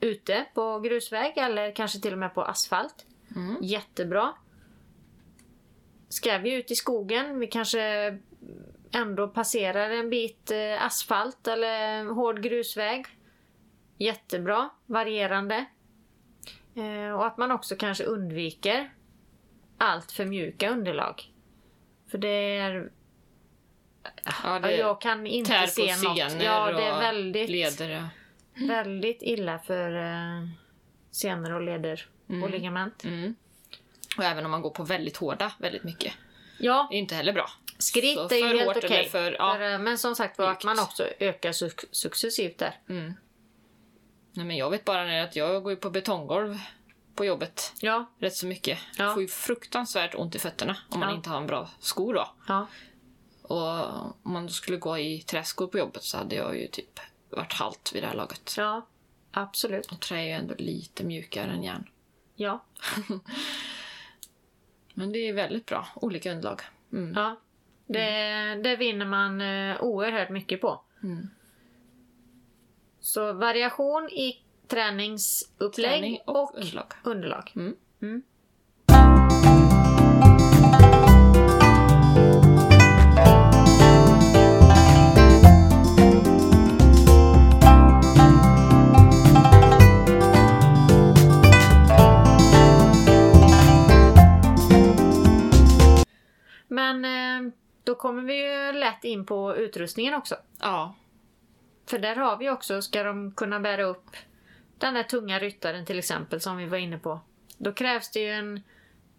ute 0.00 0.46
på 0.54 0.80
grusväg 0.80 1.32
eller 1.36 1.74
kanske 1.74 2.00
till 2.00 2.12
och 2.12 2.18
med 2.18 2.34
på 2.34 2.42
asfalt. 2.42 3.06
Mm. 3.36 3.56
Jättebra. 3.62 4.32
Ska 6.08 6.38
vi 6.38 6.54
ut 6.54 6.70
i 6.70 6.74
skogen, 6.74 7.38
vi 7.38 7.46
kanske 7.46 8.18
ändå 8.92 9.28
passerar 9.28 9.90
en 9.90 10.10
bit 10.10 10.50
eh, 10.50 10.84
asfalt 10.84 11.46
eller 11.46 12.04
hård 12.04 12.42
grusväg. 12.42 13.06
Jättebra, 13.98 14.70
varierande. 14.86 15.64
Eh, 16.74 17.14
och 17.14 17.26
att 17.26 17.38
man 17.38 17.50
också 17.50 17.76
kanske 17.76 18.04
undviker 18.04 18.90
allt 19.78 20.12
för 20.12 20.24
mjuka 20.24 20.70
underlag. 20.70 21.32
För 22.10 22.18
det 22.18 22.58
är... 22.58 22.90
Ja, 24.44 24.58
det 24.58 24.76
jag 24.76 25.00
kan 25.00 25.26
inte 25.26 25.66
se 25.66 25.96
något. 25.96 26.42
Ja, 26.42 26.72
det 26.72 26.82
är 26.82 27.00
väldigt, 27.00 27.50
leder. 27.50 28.08
väldigt 28.54 29.22
illa 29.22 29.58
för 29.58 29.96
eh, 29.96 30.48
senor 31.10 31.52
och 31.52 31.62
leder 31.62 32.08
och 32.42 32.50
ligament. 32.50 33.04
Mm. 33.04 33.34
Och 34.16 34.24
även 34.24 34.44
om 34.44 34.50
man 34.50 34.62
går 34.62 34.70
på 34.70 34.84
väldigt 34.84 35.16
hårda 35.16 35.52
väldigt 35.58 35.84
mycket. 35.84 36.14
Ja, 36.58 36.86
Det 36.90 36.96
är 36.96 36.98
inte 36.98 37.14
heller 37.14 37.32
bra. 37.32 37.46
Skritt 37.80 38.18
är 38.32 38.36
ju 38.36 38.48
för 38.48 38.58
helt 38.58 38.76
okej. 38.84 39.08
för- 39.08 39.32
ja, 39.32 39.62
eh, 39.62 39.78
Men 39.78 39.98
som 39.98 40.16
sagt 40.16 40.38
var 40.38 40.50
att 40.50 40.64
man 40.64 40.78
också 40.78 41.06
ökar 41.18 41.52
suc- 41.52 41.86
successivt 41.90 42.58
där. 42.58 42.80
Mm. 42.88 43.14
Nej, 44.32 44.46
men 44.46 44.56
jag 44.56 44.70
vet 44.70 44.84
bara 44.84 45.04
när 45.04 45.24
att 45.24 45.36
jag 45.36 45.62
går 45.62 45.76
på 45.76 45.90
betonggolv 45.90 46.58
på 47.14 47.24
jobbet 47.24 47.72
Ja, 47.80 48.06
rätt 48.18 48.34
så 48.36 48.46
mycket. 48.46 48.78
Ja. 48.98 49.12
Får 49.14 49.22
ju 49.22 49.28
fruktansvärt 49.28 50.14
ont 50.14 50.34
i 50.34 50.38
fötterna 50.38 50.76
om 50.88 51.00
man 51.00 51.08
Ja. 51.08 51.14
inte 51.16 51.30
har 51.30 51.36
en 51.36 51.46
bra 51.46 51.70
sko 51.80 52.12
då. 52.12 52.28
ja, 52.48 52.66
Och 53.42 53.68
om 54.22 54.32
man 54.32 54.48
skulle 54.48 54.76
gå 54.76 54.98
i 54.98 55.22
träskor 55.22 55.66
på 55.66 55.78
jobbet 55.78 56.02
så 56.02 56.16
hade 56.18 56.34
jag 56.34 56.58
ju 56.58 56.66
typ 56.68 57.00
varit 57.30 57.52
halt 57.52 57.90
vid 57.94 58.02
det 58.02 58.06
här 58.06 58.14
laget. 58.14 58.54
ja. 58.56 58.86
Absolut. 59.32 59.92
Och 59.92 60.00
trä 60.00 60.16
är 60.18 60.22
ju 60.24 60.30
ändå 60.30 60.54
lite 60.58 61.04
mjukare 61.04 61.50
än 61.50 61.62
järn. 61.62 61.88
Ja, 62.34 62.64
Men 64.94 65.12
det 65.12 65.18
är 65.28 65.32
väldigt 65.32 65.66
bra. 65.66 65.88
Olika 65.94 66.30
underlag. 66.32 66.60
Mm. 66.92 67.12
ja. 67.16 67.36
Det, 67.92 68.60
det 68.64 68.76
vinner 68.76 69.06
man 69.06 69.40
eh, 69.40 69.82
oerhört 69.82 70.30
mycket 70.30 70.60
på. 70.60 70.80
Mm. 71.02 71.28
Så 73.00 73.32
variation 73.32 74.08
i 74.08 74.42
träningsupplägg 74.68 76.00
Träning 76.00 76.18
och 76.24 76.36
och, 76.42 76.54
underlag. 76.56 76.86
underlag. 77.04 77.52
Mm. 77.56 77.76
Mm. 78.02 78.22
Men 96.68 97.04
eh, 97.04 97.52
då 97.90 97.94
kommer 97.94 98.22
vi 98.22 98.34
ju 98.34 98.72
lätt 98.72 99.04
in 99.04 99.26
på 99.26 99.56
utrustningen 99.56 100.14
också. 100.14 100.36
Ja. 100.60 100.94
För 101.86 101.98
där 101.98 102.16
har 102.16 102.36
vi 102.36 102.50
också, 102.50 102.82
ska 102.82 103.02
de 103.02 103.32
kunna 103.34 103.60
bära 103.60 103.82
upp 103.84 104.16
den 104.78 104.94
där 104.94 105.02
tunga 105.02 105.38
ryttaren 105.38 105.86
till 105.86 105.98
exempel 105.98 106.40
som 106.40 106.56
vi 106.56 106.66
var 106.66 106.78
inne 106.78 106.98
på. 106.98 107.20
Då 107.58 107.72
krävs 107.72 108.10
det 108.10 108.20
ju 108.20 108.30
en 108.30 108.60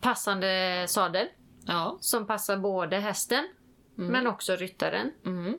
passande 0.01 0.86
sadel 0.88 1.27
Ja. 1.65 1.97
som 2.01 2.27
passar 2.27 2.57
både 2.57 2.97
hästen 2.97 3.49
men 3.95 4.27
också 4.27 4.55
ryttaren. 4.55 5.12
Mm. 5.25 5.57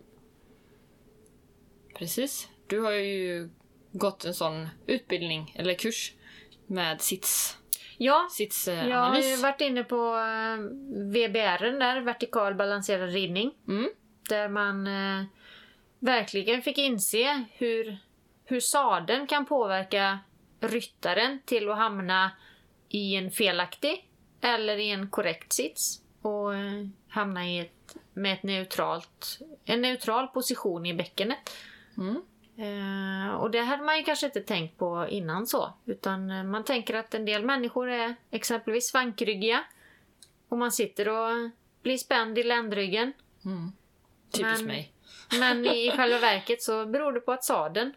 Precis. 1.95 2.49
Du 2.67 2.81
har 2.81 2.93
ju 2.93 3.51
gått 3.93 4.25
en 4.25 4.35
sån 4.35 4.69
utbildning, 4.87 5.55
eller 5.59 5.75
kurs, 5.75 6.15
med 6.67 7.01
sits, 7.01 7.59
Ja, 8.03 8.09
jag 8.11 8.15
har 8.15 8.25
ju 8.25 8.31
sitsanalys. 8.31 9.43
varit 9.43 9.61
inne 9.61 9.85
på 9.85 9.97
eh, 9.97 10.59
VBR 11.11 11.79
där, 11.79 12.01
vertikal 12.01 12.55
balanserad 12.55 13.11
ridning. 13.11 13.55
Mm. 13.69 13.91
Där 14.29 14.49
man 14.49 14.87
eh, 14.87 15.25
verkligen 15.99 16.63
fick 16.63 16.79
inse 16.79 17.45
hur, 17.53 17.99
hur 18.45 18.61
sadeln 18.61 19.27
kan 19.27 19.47
påverka 19.47 20.19
ryttaren 20.61 21.41
till 21.45 21.71
att 21.71 21.77
hamna 21.77 22.31
i 22.89 23.17
en 23.17 23.31
felaktig 23.31 24.09
eller 24.41 24.77
i 24.77 24.91
en 24.91 25.11
korrekt 25.11 25.53
sits 25.53 26.03
och 26.23 26.55
eh, 26.55 26.87
hamna 27.09 27.47
i 27.49 27.59
ett, 27.59 27.97
med 28.13 28.33
ett 28.33 28.43
neutralt, 28.43 29.39
en 29.65 29.83
neutral 29.83 30.27
position 30.29 30.87
i 30.87 30.95
bäckenet. 30.95 31.57
Mm. 31.97 32.23
Eh, 32.57 33.35
och 33.35 33.51
det 33.51 33.61
hade 33.61 33.83
man 33.83 33.99
ju 33.99 34.03
kanske 34.05 34.27
inte 34.27 34.41
tänkt 34.41 34.79
på 34.79 35.07
innan 35.09 35.47
så. 35.47 35.73
Utan 35.85 36.31
eh, 36.31 36.45
man 36.45 36.65
tänker 36.65 36.95
att 36.95 37.15
en 37.15 37.25
del 37.25 37.45
människor 37.45 37.91
är 37.91 38.15
exempelvis 38.31 38.89
svankryggiga. 38.89 39.65
Och 40.49 40.59
man 40.59 40.73
sitter 40.73 41.09
och 41.09 41.51
blir 41.83 41.99
spänd 41.99 42.39
i 42.39 42.43
ländryggen. 42.43 43.13
Mm. 43.45 43.73
Typiskt 44.31 44.59
Men- 44.59 44.67
mig. 44.67 44.93
Men 45.39 45.67
i 45.67 45.91
själva 45.97 46.19
verket 46.19 46.63
så 46.63 46.87
beror 46.87 47.13
det 47.13 47.21
på 47.21 47.33
att 47.33 47.45
sadeln 47.45 47.95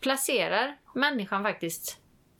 placerar 0.00 0.76
människan 0.94 1.42
faktiskt 1.42 1.98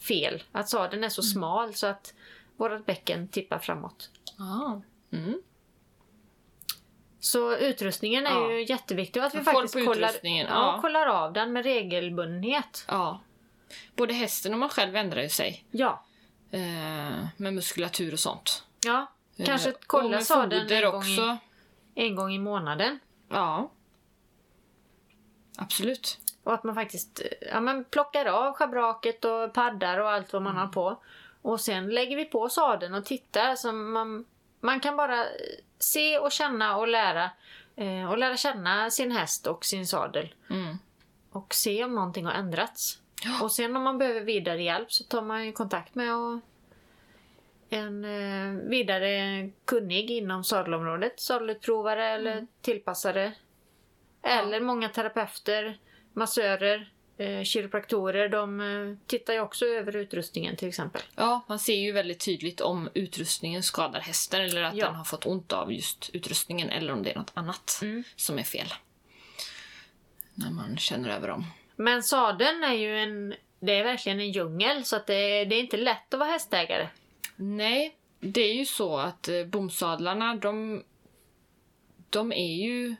fel. 0.08 0.42
Att 0.52 0.68
sadeln 0.68 1.04
är 1.04 1.08
så 1.08 1.22
smal 1.22 1.74
så 1.74 1.86
att 1.86 2.14
vårt 2.56 2.86
bäcken 2.86 3.28
tippar 3.28 3.58
framåt. 3.58 4.10
Ah. 4.38 4.80
Mm. 5.16 5.42
Så 7.24 7.56
utrustningen 7.56 8.26
är 8.26 8.30
Ja. 8.30 8.50
ju 8.52 8.64
jätteviktig 8.64 9.22
och 9.22 9.26
att 9.26 9.34
vi 9.34 9.44
Koll 9.44 9.54
faktiskt 9.54 9.86
kollar, 9.86 10.10
ja, 10.22 10.44
ja. 10.48 10.78
kollar 10.80 11.06
av 11.06 11.32
den 11.32 11.52
med 11.52 11.64
regelbundenhet. 11.64 12.84
Ja. 12.88 13.20
Både 13.96 14.14
hästen 14.14 14.52
och 14.52 14.58
man 14.58 14.68
själv 14.68 14.96
ändrar 14.96 15.22
ju 15.22 15.28
sig. 15.28 15.64
Ja. 15.70 16.04
Eh, 16.50 16.60
med 17.36 17.54
muskulatur 17.54 18.12
och 18.12 18.18
sånt. 18.20 18.64
ja. 18.84 19.06
Kanske 19.44 19.68
Eh, 19.70 19.74
kolla 19.86 20.20
sadeln 20.20 20.72
en 20.72 20.84
gång, 20.84 20.94
också. 20.96 21.38
i, 21.94 22.06
en 22.06 22.14
gång 22.16 22.32
i 22.34 22.38
månaden. 22.38 22.98
Ja. 23.28 23.70
Absolut. 25.58 26.18
Och 26.44 26.54
att 26.54 26.64
man 26.64 26.74
faktiskt 26.74 27.20
ja, 27.52 27.60
men 27.60 27.84
plockar 27.84 28.26
av 28.26 28.52
schabraket 28.54 29.24
och 29.24 29.52
paddar 29.54 29.98
och 29.98 30.10
allt 30.10 30.32
vad 30.32 30.42
man 30.42 30.52
Mm. 30.52 30.66
har 30.66 30.72
på. 30.72 31.02
Och 31.42 31.60
sen 31.60 31.88
lägger 31.88 32.16
vi 32.16 32.24
på 32.24 32.48
sadeln 32.48 32.94
och 32.94 33.04
tittar. 33.04 33.56
Så 33.56 33.72
man, 33.72 34.24
man 34.64 34.80
kan 34.80 34.96
bara 34.96 35.24
se 35.78 36.18
och 36.18 36.32
känna 36.32 36.76
och 36.76 36.88
lära. 36.88 37.30
Eh, 37.76 38.10
och 38.10 38.18
lära 38.18 38.36
känna 38.36 38.90
sin 38.90 39.10
häst 39.12 39.46
och 39.46 39.64
sin 39.64 39.86
sadel. 39.86 40.34
Mm. 40.50 40.78
Och 41.32 41.54
se 41.54 41.84
om 41.84 41.94
någonting 41.94 42.24
har 42.26 42.32
ändrats. 42.32 42.98
Och 43.42 43.52
sen 43.52 43.76
om 43.76 43.82
man 43.82 43.98
behöver 43.98 44.20
vidare 44.20 44.62
hjälp 44.62 44.92
så 44.92 45.04
tar 45.04 45.22
man 45.22 45.46
ju 45.46 45.52
kontakt 45.52 45.94
med 45.94 46.14
och 46.14 46.40
en 47.68 48.04
eh, 48.04 48.68
vidare 48.68 49.50
kunnig 49.64 50.10
inom 50.10 50.44
sadelområdet. 50.44 51.20
Sadelutprovare 51.20 52.06
eller 52.06 52.32
Mm. 52.32 52.46
tillpassare. 52.60 53.32
Eller 54.22 54.60
många 54.60 54.88
terapeuter, 54.88 55.78
massörer, 56.12 56.90
kiropraktorer. 57.44 58.28
De 58.28 58.60
eh, 58.60 58.96
tittar 59.06 59.32
ju 59.32 59.40
också 59.40 59.66
över 59.66 59.96
utrustningen 59.96 60.56
till 60.56 60.68
exempel. 60.68 61.02
Ja, 61.16 61.44
man 61.48 61.58
ser 61.58 61.74
ju 61.76 61.92
väldigt 61.92 62.20
tydligt 62.24 62.60
om 62.60 62.88
utrustningen 62.94 63.62
skadar 63.62 64.00
hästen 64.00 64.40
eller 64.40 64.62
att 64.62 64.76
Ja. 64.76 64.86
den 64.86 64.94
har 64.94 65.04
fått 65.04 65.26
ont 65.26 65.52
av 65.52 65.72
just 65.72 66.10
utrustningen 66.12 66.70
eller 66.70 66.92
om 66.92 67.02
det 67.02 67.10
är 67.10 67.14
något 67.18 67.32
annat 67.34 67.78
Mm. 67.82 68.04
som 68.16 68.38
är 68.38 68.42
fel. 68.42 68.66
När 70.34 70.50
man 70.50 70.76
känner 70.76 71.08
över 71.08 71.28
dem. 71.28 71.46
Men 71.76 72.02
sadeln 72.02 72.64
är 72.64 72.74
ju 72.74 72.98
en... 72.98 73.34
Det 73.60 73.72
är 73.72 73.84
verkligen 73.84 74.20
en 74.20 74.32
djungel 74.32 74.84
så 74.84 74.96
att 74.96 75.06
det, 75.06 75.44
det 75.44 75.54
är 75.56 75.60
inte 75.60 75.76
lätt 75.76 76.14
att 76.14 76.20
vara 76.20 76.30
hästägare. 76.30 76.88
Nej, 77.36 77.96
det 78.20 78.40
är 78.40 78.54
ju 78.54 78.64
så 78.64 78.96
att 78.96 79.28
eh, 79.28 79.44
bomsadlarna, 79.44 80.34
de, 80.36 80.84
de 82.10 82.32
är 82.32 82.54
ju 82.54 82.96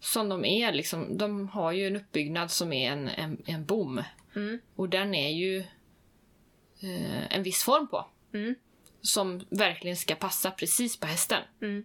som 0.00 0.28
de 0.28 0.44
är. 0.44 0.72
Liksom. 0.72 1.18
De 1.18 1.48
har 1.48 1.72
ju 1.72 1.86
en 1.86 1.96
uppbyggnad 1.96 2.50
som 2.50 2.72
är 2.72 2.92
en, 2.92 3.08
en, 3.08 3.42
en 3.46 3.64
bom. 3.64 4.02
Mm. 4.36 4.60
Och 4.76 4.88
den 4.88 5.14
är 5.14 5.30
ju 5.30 5.58
eh, 6.80 7.34
en 7.36 7.42
viss 7.42 7.62
form 7.64 7.88
på. 7.88 8.06
Mm. 8.34 8.54
Som 9.00 9.46
verkligen 9.50 9.96
ska 9.96 10.14
passa 10.14 10.50
precis 10.50 10.96
på 10.96 11.06
hästen. 11.06 11.42
Mm. 11.62 11.84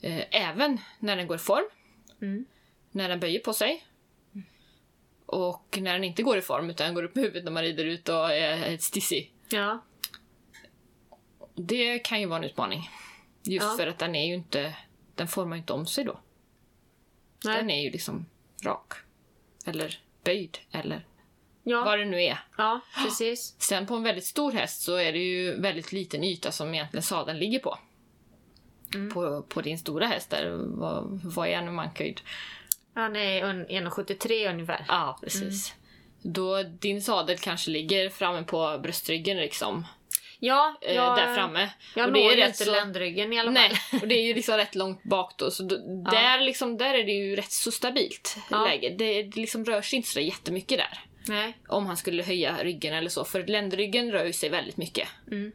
Eh, 0.00 0.24
även 0.30 0.78
när 0.98 1.16
den 1.16 1.26
går 1.26 1.36
i 1.36 1.40
form. 1.40 1.68
Mm. 2.22 2.46
När 2.90 3.08
den 3.08 3.20
böjer 3.20 3.40
på 3.40 3.52
sig. 3.52 3.84
Och 5.26 5.78
när 5.80 5.92
den 5.92 6.04
inte 6.04 6.22
går 6.22 6.38
i 6.38 6.42
form 6.42 6.70
utan 6.70 6.94
går 6.94 7.02
upp 7.02 7.14
med 7.14 7.24
huvudet 7.24 7.44
när 7.44 7.52
man 7.52 7.62
rider 7.62 7.84
ut 7.84 8.08
och 8.08 8.32
är 8.32 8.74
ett 8.74 8.82
stissig. 8.82 9.32
Ja. 9.48 9.82
Det 11.54 11.98
kan 11.98 12.20
ju 12.20 12.26
vara 12.26 12.38
en 12.38 12.44
utmaning. 12.44 12.90
Just 13.44 13.66
Ja. 13.66 13.76
för 13.78 13.86
att 13.86 13.98
den 13.98 14.14
är 14.14 14.26
ju 14.26 14.34
inte... 14.34 14.74
Den 15.14 15.28
formar 15.28 15.56
ju 15.56 15.60
inte 15.60 15.72
om 15.72 15.86
sig 15.86 16.04
då. 16.04 16.20
Nej. 17.44 17.56
Den 17.56 17.70
är 17.70 17.82
ju 17.82 17.90
liksom 17.90 18.26
rak. 18.64 18.92
Eller 19.66 19.98
böjd, 20.24 20.58
eller 20.70 21.06
Ja. 21.62 21.84
vad 21.84 21.98
det 21.98 22.04
nu 22.04 22.22
är. 22.22 22.38
ja, 22.58 22.80
precis. 23.04 23.54
Sen 23.58 23.86
på 23.86 23.94
en 23.94 24.02
väldigt 24.02 24.24
stor 24.26 24.52
häst 24.52 24.82
så 24.82 24.96
är 24.96 25.12
det 25.12 25.18
ju 25.18 25.60
väldigt 25.60 25.92
liten 25.92 26.24
yta 26.24 26.52
som 26.52 26.74
egentligen 26.74 27.02
sadeln 27.02 27.38
ligger 27.38 27.58
på. 27.58 27.78
Mm. 28.94 29.10
På, 29.14 29.42
på 29.42 29.60
din 29.60 29.78
stora 29.78 30.06
häst 30.06 30.30
där, 30.30 30.50
vad, 30.64 31.20
vad 31.24 31.48
är 31.48 31.62
i 31.62 31.70
mankhöjd? 31.70 32.20
Han 32.94 33.16
är 33.16 33.44
un- 33.44 33.66
1,73 33.68 34.50
ungefär. 34.50 34.84
Ja, 34.88 35.18
precis. 35.22 35.74
Då 36.22 36.62
din 36.62 37.02
sadel 37.02 37.38
kanske 37.38 37.70
ligger 37.70 38.10
framme 38.10 38.42
på 38.42 38.78
bröstryggen 38.82 39.36
liksom. 39.36 39.86
Ja, 40.38 40.78
eh, 40.82 40.94
jag, 40.94 41.16
där 41.16 41.34
framme. 41.34 41.70
Jag 41.94 42.06
och 42.06 42.12
det 42.12 42.20
når 42.24 42.32
är 42.32 42.36
ju 42.36 42.46
inte 42.46 42.64
så- 42.64 42.72
ländryggen 42.72 43.32
i 43.32 43.38
alla 43.40 43.46
fall. 43.46 43.54
Nej, 43.54 43.72
och 44.02 44.08
det 44.08 44.14
är 44.14 44.22
ju 44.22 44.34
liksom 44.34 44.56
rätt 44.56 44.74
långt 44.74 45.02
bak 45.02 45.34
då. 45.38 45.50
Så 45.50 45.62
då, 45.62 45.76
där, 46.10 46.40
liksom, 46.40 46.76
där 46.76 46.94
är 46.94 47.04
det 47.04 47.12
ju 47.12 47.36
rätt 47.36 47.52
så 47.52 47.70
stabilt 47.72 48.36
Ja. 48.50 48.64
läge. 48.64 48.94
Det, 48.98 49.22
det 49.22 49.40
liksom 49.40 49.64
rör 49.64 49.82
sig 49.82 49.96
inte 49.96 50.08
så 50.08 50.20
jättemycket 50.20 50.78
där. 50.78 50.98
Nej. 51.28 51.58
Om 51.68 51.86
han 51.86 51.96
skulle 51.96 52.22
höja 52.22 52.64
ryggen 52.64 52.94
eller 52.94 53.10
så. 53.10 53.24
För 53.24 53.46
ländryggen 53.46 54.12
rör 54.12 54.24
ju 54.24 54.32
sig 54.32 54.48
väldigt 54.48 54.76
mycket. 54.76 55.08
Mm. 55.30 55.52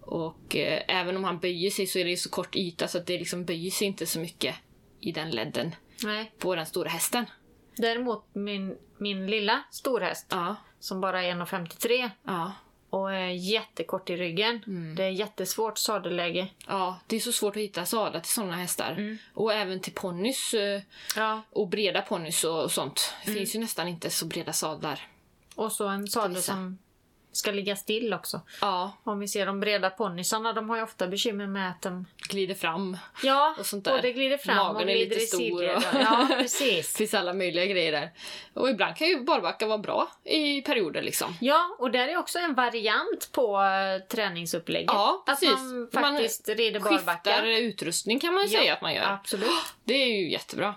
Och 0.00 0.56
eh, 0.56 0.82
även 0.88 1.16
om 1.16 1.24
han 1.24 1.38
böjer 1.38 1.70
sig 1.70 1.86
så 1.86 1.98
är 1.98 2.04
det 2.04 2.10
ju 2.10 2.16
så 2.16 2.30
kort 2.30 2.56
yta 2.56 2.88
så 2.88 2.98
att 2.98 3.06
det 3.06 3.18
liksom 3.18 3.44
böjer 3.44 3.70
sig 3.70 3.86
inte 3.86 4.06
så 4.06 4.18
mycket 4.18 4.54
i 5.00 5.12
den 5.12 5.30
ledden 5.30 5.74
Nej. 6.04 6.32
på 6.38 6.54
den 6.54 6.66
stora 6.66 6.88
hästen. 6.88 7.26
Däremot 7.76 8.24
min, 8.34 8.76
min 8.98 9.26
lilla 9.26 9.62
storhäst 9.70 10.26
Ja, 10.30 10.56
som 10.80 11.00
bara 11.00 11.22
är 11.22 11.32
1,53 11.34 12.10
ja, 12.26 12.52
och 12.96 13.12
är 13.12 13.28
jättekort 13.28 14.10
i 14.10 14.16
ryggen. 14.16 14.62
Mm. 14.66 14.94
Det 14.94 15.04
är 15.04 15.08
jättesvårt 15.10 15.78
sadelläge. 15.78 16.48
ja. 16.66 16.98
Det 17.06 17.16
är 17.16 17.20
så 17.20 17.32
svårt 17.32 17.56
att 17.56 17.62
hitta 17.62 17.86
sadlar 17.86 18.20
till 18.20 18.32
sådana 18.32 18.56
hästar. 18.56 18.92
Mm. 18.92 19.18
Och 19.34 19.52
även 19.52 19.80
till 19.80 19.92
ponnys 19.92 20.54
eh, 20.54 20.80
Ja. 21.16 21.42
och 21.50 21.68
breda 21.68 22.02
ponnys 22.02 22.44
och, 22.44 22.62
och 22.64 22.72
sånt. 22.72 23.14
Det 23.24 23.30
Mm. 23.30 23.38
finns 23.38 23.54
ju 23.56 23.60
nästan 23.60 23.88
inte 23.88 24.10
så 24.10 24.26
breda 24.26 24.52
sadlar. 24.52 25.00
Och 25.54 25.72
så 25.72 25.88
en 25.88 26.06
sadel 26.08 26.42
som 26.42 26.78
ska 27.36 27.50
ligga 27.50 27.76
still 27.76 28.14
också. 28.14 28.40
Ja, 28.60 28.92
Om 29.04 29.18
vi 29.20 29.28
ser 29.28 29.46
de 29.46 29.60
breda 29.60 29.90
ponnysarna, 29.90 30.52
de 30.52 30.70
har 30.70 30.76
ju 30.76 30.82
ofta 30.82 31.06
bekymmer 31.06 31.46
med 31.46 31.70
att 31.70 31.82
de... 31.82 32.06
glider 32.28 32.54
fram. 32.54 32.96
Ja, 33.22 33.54
Och 33.58 33.66
sånt 33.66 33.84
där. 33.84 33.96
både 33.96 34.12
glider 34.12 34.36
fram 34.38 34.56
Magen 34.56 34.74
och 34.76 34.82
är 34.82 34.86
glider 34.86 35.10
lite 35.10 35.22
i 35.22 35.26
stor 35.26 35.38
sidled. 35.38 35.76
och- 35.76 35.82
Ja, 35.94 36.26
Det 36.30 36.34
precis. 36.42 36.96
finns 36.96 37.14
alla 37.14 37.32
möjliga 37.32 37.66
grejer 37.66 37.92
där. 37.92 38.10
Och 38.54 38.70
ibland 38.70 38.96
kan 38.96 39.08
ju 39.08 39.20
barbacka 39.20 39.66
vara 39.66 39.78
bra 39.78 40.08
i 40.24 40.62
perioder 40.62 41.02
liksom. 41.02 41.34
Ja, 41.40 41.76
och 41.78 41.90
där 41.90 42.08
är 42.08 42.16
också 42.16 42.38
en 42.38 42.54
variant 42.54 43.28
på 43.32 43.56
uh, 43.58 44.06
träningsupplägget. 44.08 44.90
Ja, 44.92 45.22
precis. 45.26 45.50
Att 45.52 45.92
man 45.92 46.02
faktiskt 46.16 46.48
rider 46.48 46.80
barbacka. 46.80 47.30
Skiftar 47.32 47.46
utrustning 47.46 48.20
kan 48.20 48.34
man 48.34 48.46
ju 48.46 48.52
Ja, 48.54 48.60
säga 48.60 48.72
att 48.72 48.82
man 48.82 48.94
gör. 48.94 49.04
Absolut. 49.12 49.48
Det 49.84 49.94
är 49.94 50.06
ju 50.06 50.30
jättebra. 50.30 50.74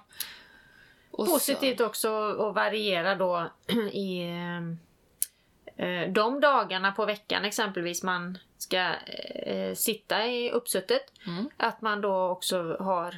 Och 1.11 1.25
så- 1.27 1.31
Positivt 1.33 1.81
också 1.81 2.09
att 2.31 2.55
variera 2.55 3.15
då 3.15 3.49
i 3.91 4.21
eh, 4.21 4.75
de 6.13 6.39
dagarna 6.39 6.91
på 6.91 7.05
veckan 7.05 7.45
exempelvis 7.45 8.03
man 8.03 8.37
ska 8.57 8.77
eh, 9.45 9.73
sitta 9.75 10.27
i 10.27 10.51
uppsuttet. 10.51 11.01
Mm. 11.27 11.49
Att 11.57 11.81
man 11.81 12.01
då 12.01 12.27
också 12.29 12.77
har 12.79 13.15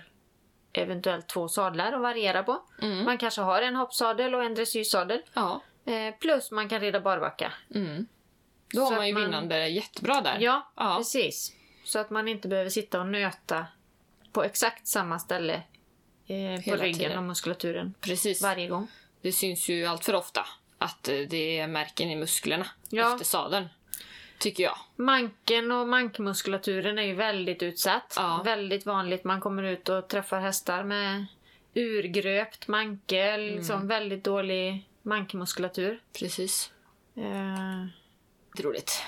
eventuellt 0.73 1.27
två 1.27 1.47
sadlar 1.47 1.91
att 1.93 2.01
variera 2.01 2.43
på. 2.43 2.61
Mm. 2.81 3.05
Man 3.05 3.17
kanske 3.17 3.41
har 3.41 3.61
en 3.61 3.75
hoppsadel 3.75 4.35
och 4.35 4.43
en 4.43 4.55
dressyrsadel. 4.55 5.21
Ja. 5.33 5.61
Eh, 5.85 6.15
plus 6.19 6.51
man 6.51 6.69
kan 6.69 6.79
rida 6.79 6.99
barbacka. 6.99 7.53
Mm. 7.75 8.07
Då 8.73 8.81
har 8.81 8.91
man 8.95 9.07
ju 9.07 9.13
man- 9.13 9.21
vinnande 9.23 9.67
jättebra 9.67 10.21
där. 10.21 10.37
Ja, 10.39 10.71
Ja. 10.75 10.95
precis. 10.97 11.55
Så 11.83 11.99
att 11.99 12.09
man 12.09 12.27
inte 12.27 12.47
behöver 12.47 12.69
sitta 12.69 12.99
och 12.99 13.07
nöta 13.07 13.65
på 14.31 14.43
exakt 14.43 14.87
samma 14.87 15.19
ställe 15.19 15.53
eh, 16.27 16.63
på 16.69 16.75
ryggen 16.75 16.99
tiden. 16.99 17.17
och 17.17 17.23
muskulaturen 17.23 17.93
Precis. 18.01 18.41
varje 18.43 18.67
gång. 18.67 18.87
Det 19.21 19.31
syns 19.31 19.69
ju 19.69 19.85
allt 19.85 20.05
för 20.05 20.15
ofta 20.15 20.45
att 20.81 21.07
eh, 21.07 21.15
det 21.29 21.59
är 21.59 21.67
märken 21.67 22.09
i 22.11 22.15
musklerna 22.15 22.65
Ja. 22.89 23.13
efter 23.13 23.25
sadeln. 23.25 23.67
Tycker 24.39 24.63
jag. 24.63 24.77
Manken 24.95 25.71
och 25.71 25.87
mankmuskulaturen 25.87 26.99
är 26.99 27.03
ju 27.03 27.13
väldigt 27.13 27.63
utsatt. 27.63 28.13
Ja. 28.15 28.41
Väldigt 28.45 28.85
vanligt. 28.85 29.23
Man 29.23 29.41
kommer 29.41 29.63
ut 29.63 29.89
och 29.89 30.07
träffar 30.07 30.39
hästar 30.39 30.83
med 30.83 31.25
urgröpt 31.75 32.67
manke, 32.67 33.37
liksom 33.37 33.75
Mm. 33.75 33.87
väldigt 33.87 34.23
dålig 34.23 34.89
mankmuskulatur. 35.01 36.01
Precis. 36.19 36.71
Det 37.13 37.21
är 37.21 38.63
roligt. 38.63 39.03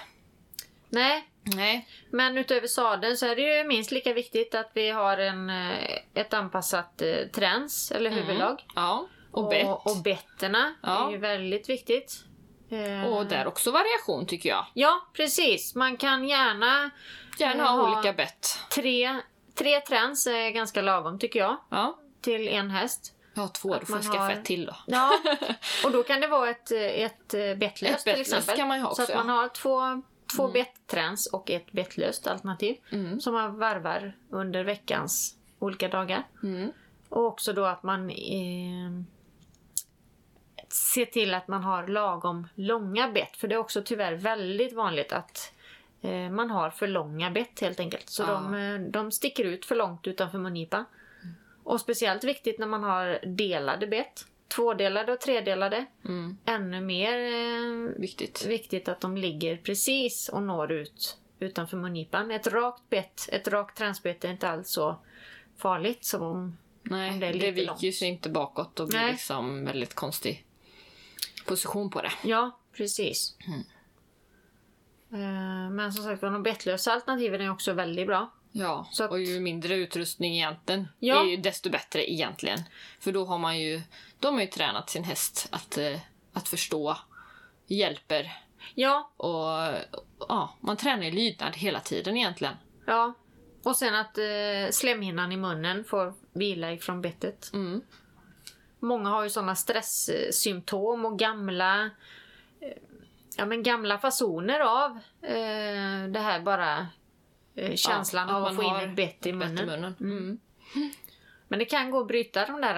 nej, 0.89 1.30
Nej. 1.43 1.88
men 2.09 2.38
utöver 2.38 2.67
sadeln 2.67 3.17
så 3.17 3.26
är 3.26 3.36
det 3.36 3.57
ju 3.57 3.63
minst 3.63 3.91
lika 3.91 4.13
viktigt 4.13 4.55
att 4.55 4.71
vi 4.74 4.89
har 4.89 5.17
en, 5.17 5.49
eh, 5.49 5.97
ett 6.13 6.34
anpassat 6.34 7.01
träns 7.32 7.91
eller 7.91 8.09
huvudlag. 8.11 8.65
Ja. 8.76 9.07
Och 9.34 9.49
bett. 9.49 9.67
Och, 9.67 9.88
och 9.91 9.97
betterna 10.03 10.73
Ja. 10.84 11.07
är 11.07 11.11
ju 11.11 11.17
väldigt 11.17 11.69
viktigt. 11.69 12.23
Eh, 12.69 13.03
Och 13.13 13.25
där 13.25 13.47
också 13.47 13.71
variation 13.71 14.25
tycker 14.25 14.49
jag. 14.49 14.65
Ja, 14.73 15.07
precis. 15.13 15.75
Man 15.75 15.97
kan 15.97 16.27
gärna 16.27 16.89
Gärna 17.39 17.63
Eh, 17.63 17.69
ha 17.71 17.81
ha- 17.88 17.93
olika 17.97 18.13
bett. 18.13 18.57
tre, 18.71 19.19
tre 19.55 19.79
träns 19.81 20.27
är 20.27 20.49
ganska 20.49 20.81
lagom 20.81 21.19
tycker 21.19 21.39
jag. 21.39 21.57
Ja. 21.69 21.99
Till 22.21 22.47
en 22.47 22.69
häst. 22.69 23.13
Har 23.36 23.47
två, 23.47 23.73
Att 23.73 23.79
då 23.79 23.86
får 23.86 23.95
jag 23.97 24.03
skaffa 24.05 24.17
har- 24.19 24.31
ett 24.31 24.45
till 24.45 24.65
då. 24.65 24.75
Ja, 24.88 25.11
och 25.86 25.91
då 25.91 26.03
kan 26.03 26.21
det 26.21 26.27
vara 26.27 26.49
ett, 26.49 26.71
ett 26.71 27.34
eh, 27.34 27.55
bettlöst 27.55 28.07
Ett 28.07 28.13
till 28.13 28.21
exempel. 28.21 28.55
kan 28.57 28.67
man 28.67 28.79
ha 28.79 28.95
Så 28.95 29.01
också, 29.03 29.13
att 29.13 29.25
man 29.25 29.36
ja. 29.36 29.41
har 29.41 29.47
två, 29.49 30.01
två 30.36 30.47
betträns 30.47 31.27
och 31.27 31.51
ett 31.51 31.71
bettlöst 31.71 32.27
alternativ. 32.27 32.75
Mm. 32.91 33.19
Som 33.19 33.34
man 33.34 33.57
varvar 33.59 34.17
under 34.29 34.63
veckans 34.63 35.36
olika 35.59 35.88
dagar. 35.88 36.23
Mm. 36.43 36.71
Och 37.09 37.25
också 37.25 37.53
då 37.53 37.65
att 37.65 37.84
man 37.84 38.09
eh, 38.09 38.15
ser 40.74 41.05
till 41.05 41.34
att 41.34 41.47
man 41.47 41.63
har 41.63 41.88
lagom 41.88 42.47
långa 42.55 43.11
bett. 43.11 43.38
För 43.38 43.47
det 43.47 43.55
är 43.55 43.59
också 43.59 43.82
tyvärr 43.86 44.13
väldigt 44.13 44.74
vanligt 44.74 45.13
att 45.13 45.53
eh, 46.01 46.30
man 46.30 46.49
har 46.49 46.69
för 46.69 46.88
långa 46.88 47.32
bett 47.32 47.59
helt 47.59 47.80
enkelt. 47.80 48.09
Så 48.09 48.24
Ja. 48.24 48.28
de, 48.34 48.53
eh, 48.53 48.80
de 48.91 49.11
sticker 49.11 49.43
ut 49.43 49.65
för 49.65 49.76
långt 49.76 50.07
utanför 50.07 50.38
mungipan. 50.38 50.86
Och 51.63 51.80
speciellt 51.82 52.24
viktigt 52.24 52.59
när 52.59 52.67
man 52.67 52.84
har 52.84 53.19
delade 53.26 53.88
bett. 53.88 54.26
Tvådelade 54.55 55.11
och 55.11 55.19
tredelade. 55.19 55.86
Mm. 56.05 56.38
Ännu 56.45 56.82
mer 56.82 57.13
eh, 57.19 57.99
Viktigt. 58.01 58.45
viktigt 58.45 58.88
att 58.88 59.01
de 59.01 59.17
ligger 59.17 59.57
precis 59.57 60.30
och 60.30 60.43
når 60.43 60.71
ut 60.71 61.17
utanför 61.39 61.78
mungipan. 61.78 62.32
Ett 62.32 62.47
rakt 62.47 62.89
bett, 62.89 63.30
ett 63.32 63.47
rakt 63.47 63.78
transbete 63.78 64.28
är 64.28 64.32
inte 64.32 64.49
alls 64.49 64.69
så 64.69 64.95
farligt 65.57 66.05
som 66.05 66.21
om... 66.21 66.57
Nej, 66.84 67.19
det 67.19 67.26
är 67.28 67.34
det, 67.34 67.39
lite 67.39 67.51
viker 67.51 67.67
långt. 67.67 67.95
sig 67.95 68.07
inte 68.07 68.30
bakåt 68.30 68.80
och 68.80 68.88
blir 68.88 68.99
Nej. 68.99 69.11
liksom 69.11 69.65
väldigt 69.65 69.93
konstig 69.93 70.45
position 71.45 71.89
på 71.89 72.01
det. 72.01 72.11
Ja, 72.23 72.59
precis. 72.77 73.37
Mm. 73.47 73.63
Men 75.75 75.93
som 75.93 76.03
sagt 76.03 76.19
de 76.33 76.43
bettlösa 76.43 76.93
alternativen 76.93 77.41
är 77.41 77.51
också 77.51 77.73
väldigt 77.73 78.07
bra. 78.07 78.33
Ja, 78.51 78.87
att- 78.99 79.11
och 79.11 79.19
ju 79.21 79.39
mindre 79.39 79.75
utrustning 79.75 80.35
egentligen 80.35 80.87
Ja. 80.99 81.23
desto 81.43 81.69
bättre 81.69 82.11
egentligen. 82.11 82.59
För 82.99 83.11
då 83.11 83.25
har 83.25 83.37
man 83.37 83.59
ju, 83.59 83.81
då 84.19 84.27
har 84.27 84.33
ju 84.41 84.47
tränat 84.47 84.89
sin 84.89 85.03
häst 85.03 85.47
att, 85.51 85.77
eh, 85.77 85.99
att 86.33 86.47
förstå, 86.47 86.97
hjälper 87.67 88.31
Ja, 88.75 89.11
och 89.17 89.77
ja, 90.29 90.57
man 90.61 90.77
tränar 90.77 91.03
ju 91.03 91.11
lydnad 91.11 91.55
hela 91.55 91.79
tiden 91.79 92.17
egentligen. 92.17 92.53
ja. 92.87 93.13
Och 93.63 93.75
sen 93.75 93.95
att 93.95 94.17
eh, 94.17 94.71
slemhinnan 94.71 95.31
i 95.31 95.37
munnen 95.37 95.83
får 95.83 96.13
vila 96.33 96.71
ifrån 96.71 97.01
bettet. 97.01 97.49
Mm. 97.53 97.81
Många 98.84 99.09
har 99.09 99.23
ju 99.23 99.29
sådana 99.29 99.55
stresssymptom 99.55 101.05
och 101.05 101.19
gamla 101.19 101.89
eh, 102.59 102.77
ja, 103.38 103.45
men 103.45 103.63
gamla 103.63 103.97
fasoner 103.97 104.59
av 104.59 104.91
eh, 105.21 106.07
det 106.09 106.19
här 106.19 106.41
bara 106.41 106.88
eh, 107.55 107.75
känslan 107.75 108.27
Ja, 108.29 108.36
av 108.36 108.45
att 108.45 108.55
man 108.55 108.63
få 108.65 108.81
in 108.81 108.89
ett 108.89 108.95
bett 108.95 109.25
i 109.25 109.29
ett 109.29 109.39
bett 109.39 109.49
i 109.49 109.53
munnen. 109.53 109.65
munnen. 109.65 109.95
Mm. 109.99 110.39
Mm. 110.75 110.91
Men 111.47 111.59
det 111.59 111.65
kan 111.65 111.91
gå 111.91 111.99
att 111.99 112.07
bryta 112.07 112.45
de 112.45 112.61
där 112.61 112.77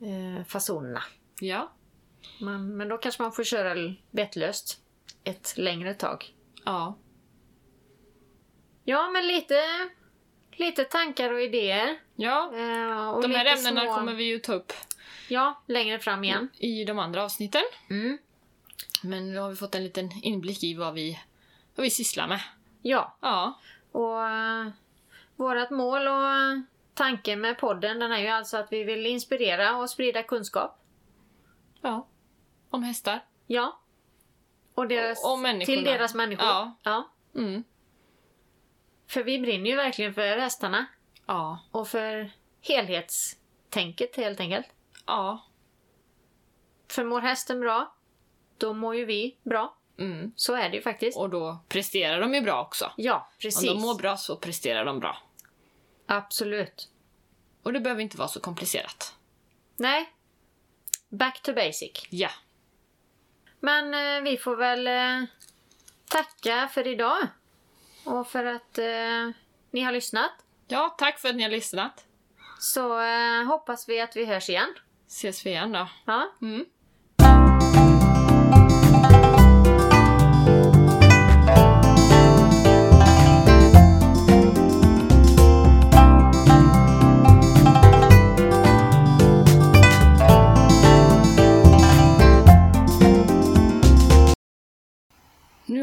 eh, 0.00 0.44
fasonerna. 0.46 1.02
Ja. 1.40 1.72
Men, 2.40 2.76
men 2.76 2.88
då 2.88 2.98
kanske 2.98 3.22
man 3.22 3.32
får 3.32 3.44
köra 3.44 3.94
bettlöst 4.10 4.80
ett 5.24 5.54
längre 5.56 5.94
tag. 5.94 6.34
Ja. 6.64 6.98
Ja, 8.84 9.10
men 9.10 9.26
lite, 9.26 9.54
lite 10.56 10.84
tankar 10.84 11.32
och 11.32 11.40
idéer. 11.40 11.98
Ja, 12.16 12.50
Eh, 12.54 13.08
och 13.10 13.22
de 13.22 13.34
här 13.34 13.44
ämnena 13.46 13.80
små- 13.80 13.94
kommer 13.94 14.14
vi 14.14 14.24
ju 14.24 14.38
ta 14.38 14.52
upp 14.52 14.72
Ja, 15.28 15.62
längre 15.66 15.98
fram 15.98 16.24
igen. 16.24 16.48
i 16.58 16.84
de 16.84 16.98
andra 16.98 17.24
avsnitten. 17.24 17.62
Mm. 17.90 18.18
Men 19.02 19.32
nu 19.32 19.38
har 19.38 19.50
vi 19.50 19.56
fått 19.56 19.74
en 19.74 19.84
liten 19.84 20.10
inblick 20.22 20.64
i 20.64 20.74
vad 20.74 20.94
vi, 20.94 21.20
vad 21.74 21.84
vi 21.84 21.90
sysslar 21.90 22.28
med. 22.28 22.40
Ja, 22.82 23.16
Ja. 23.20 23.60
och 23.92 24.18
uh, 24.18 24.68
vårt 25.36 25.70
mål 25.70 26.08
och 26.08 26.64
tanken 26.94 27.40
med 27.40 27.58
podden 27.58 27.98
den 27.98 28.12
är 28.12 28.18
ju 28.20 28.28
alltså 28.28 28.56
att 28.56 28.72
vi 28.72 28.84
vill 28.84 29.06
inspirera 29.06 29.76
och 29.76 29.90
sprida 29.90 30.22
kunskap. 30.22 30.78
Ja. 31.80 32.06
Om 32.70 32.82
hästar. 32.82 33.24
Ja. 33.46 33.80
Och 34.74 34.88
deras, 34.88 35.24
Och- 35.24 35.32
och 35.32 35.64
till 35.66 35.84
deras 35.84 36.14
människor. 36.14 36.46
Ja. 36.46 36.76
ja. 36.82 37.08
Mm. 37.36 37.64
För 39.06 39.24
vi 39.24 39.38
brinner 39.38 39.70
ju 39.70 39.76
verkligen 39.76 40.14
för 40.14 40.38
hästarna. 40.38 40.86
Ja. 41.26 41.58
Och 41.70 41.88
för 41.88 42.30
helhetstänket 42.60 44.16
helt 44.16 44.40
enkelt. 44.40 44.66
Ja. 45.06 45.44
För 46.88 47.04
mår 47.04 47.20
hästen 47.20 47.60
bra, 47.60 47.94
då 48.58 48.74
mår 48.74 48.96
ju 48.96 49.04
vi 49.04 49.36
bra. 49.42 49.76
Mm. 49.98 50.32
Så 50.36 50.54
är 50.54 50.68
det 50.68 50.76
ju 50.76 50.82
faktiskt. 50.82 51.18
Och 51.18 51.30
då 51.30 51.58
presterar 51.68 52.20
de 52.20 52.34
ju 52.34 52.40
bra 52.40 52.62
också. 52.62 52.92
Ja, 52.96 53.28
precis. 53.38 53.70
Om 53.70 53.76
de 53.76 53.82
mår 53.82 53.94
bra 53.94 54.16
så 54.16 54.36
presterar 54.36 54.84
de 54.84 55.00
bra. 55.00 55.16
Absolut. 56.06 56.88
Och 57.62 57.72
det 57.72 57.80
behöver 57.80 58.02
inte 58.02 58.16
vara 58.16 58.28
så 58.28 58.40
komplicerat. 58.40 59.14
Nej. 59.76 60.12
Back 61.08 61.42
to 61.42 61.52
basic. 61.52 62.06
Ja. 62.10 62.30
Men 63.60 63.94
eh, 63.94 64.22
vi 64.30 64.36
får 64.36 64.56
väl 64.56 64.86
eh, 64.86 65.28
tacka 66.08 66.68
för 66.72 66.86
idag. 66.86 67.28
Och 68.04 68.28
för 68.28 68.44
att 68.44 68.78
eh, 68.78 69.30
ni 69.70 69.80
har 69.80 69.92
lyssnat. 69.92 70.32
Ja, 70.68 70.94
tack 70.98 71.18
för 71.18 71.28
att 71.28 71.36
ni 71.36 71.42
har 71.42 71.50
lyssnat. 71.50 72.04
Så 72.60 73.00
eh, 73.00 73.44
hoppas 73.44 73.88
vi 73.88 74.00
att 74.00 74.16
vi 74.16 74.24
hörs 74.24 74.48
igen. 74.48 74.74
Ses 75.08 75.46
vi 75.46 75.50
igen 75.50 75.72
då. 75.72 75.88
Ja. 76.04 76.30
Mm. 76.42 76.64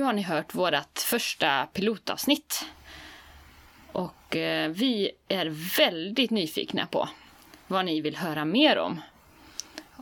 Nu 0.01 0.05
har 0.05 0.13
ni 0.13 0.21
hört 0.21 0.55
vårt 0.55 0.99
första 0.99 1.65
pilotavsnitt. 1.73 2.65
Och 3.91 4.35
eh, 4.35 4.69
vi 4.69 5.11
är 5.27 5.77
väldigt 5.77 6.31
nyfikna 6.31 6.85
på 6.85 7.09
vad 7.67 7.85
ni 7.85 8.01
vill 8.01 8.15
höra 8.15 8.45
mer 8.45 8.77
om. 8.77 9.01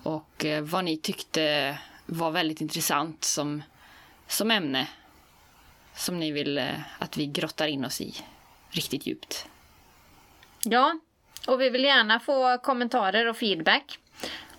Och 0.03 0.45
eh, 0.45 0.63
vad 0.63 0.85
ni 0.85 0.97
tyckte 0.97 1.77
var 2.05 2.31
väldigt 2.31 2.61
intressant 2.61 3.23
som, 3.23 3.63
som 4.27 4.51
ämne. 4.51 4.87
Som 5.95 6.19
ni 6.19 6.31
vill 6.31 6.57
eh, 6.57 6.79
att 6.99 7.17
vi 7.17 7.25
grottar 7.25 7.67
in 7.67 7.85
oss 7.85 8.01
i 8.01 8.15
riktigt 8.69 9.07
djupt. 9.07 9.47
Ja, 10.63 10.99
och 11.47 11.61
vi 11.61 11.69
vill 11.69 11.83
gärna 11.83 12.19
få 12.19 12.57
kommentarer 12.57 13.25
och 13.25 13.37
feedback 13.37 13.99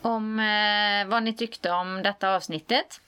om 0.02 0.40
eh, 0.40 1.10
vad 1.10 1.22
ni 1.22 1.32
tyckte 1.32 1.70
om 1.70 2.02
detta 2.02 2.34
avsnittet. 2.34 3.00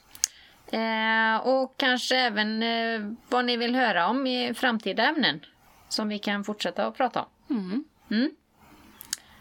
Eh, 0.72 1.36
och 1.36 1.76
kanske 1.76 2.16
även 2.16 2.62
eh, 2.62 3.12
vad 3.28 3.44
ni 3.44 3.56
vill 3.56 3.74
höra 3.74 4.08
om 4.08 4.26
i 4.26 4.54
framtida 4.54 5.08
ämnen 5.08 5.44
som 5.88 6.08
vi 6.08 6.18
kan 6.18 6.44
fortsätta 6.44 6.86
att 6.86 6.96
prata 6.96 7.22
om. 7.22 7.56
Mm. 7.56 7.84
Mm. 8.10 8.30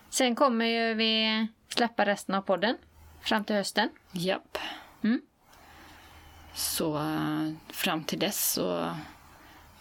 Sen 0.10 0.36
kommer 0.36 0.66
ju 0.66 0.94
vi 0.94 1.48
släppa 1.68 2.06
resten 2.06 2.36
av 2.36 2.42
podden 2.42 2.78
fram 3.22 3.44
till 3.44 3.56
hösten. 3.56 3.90
Japp. 4.12 4.58
Mm. 5.04 5.22
Så 6.54 6.98
eh, 6.98 7.52
fram 7.70 8.04
till 8.04 8.20
dess 8.20 8.52
så 8.54 8.96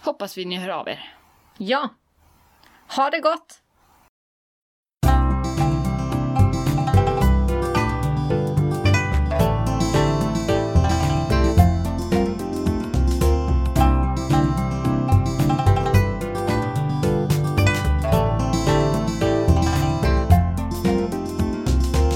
hoppas 0.03 0.38
vi 0.38 0.44
ni 0.44 0.57
hör 0.57 0.68
av 0.68 0.88
er. 0.88 1.14
Ja! 1.59 1.88
Ha 2.96 3.11
det 3.11 3.20
gott! 3.20 3.59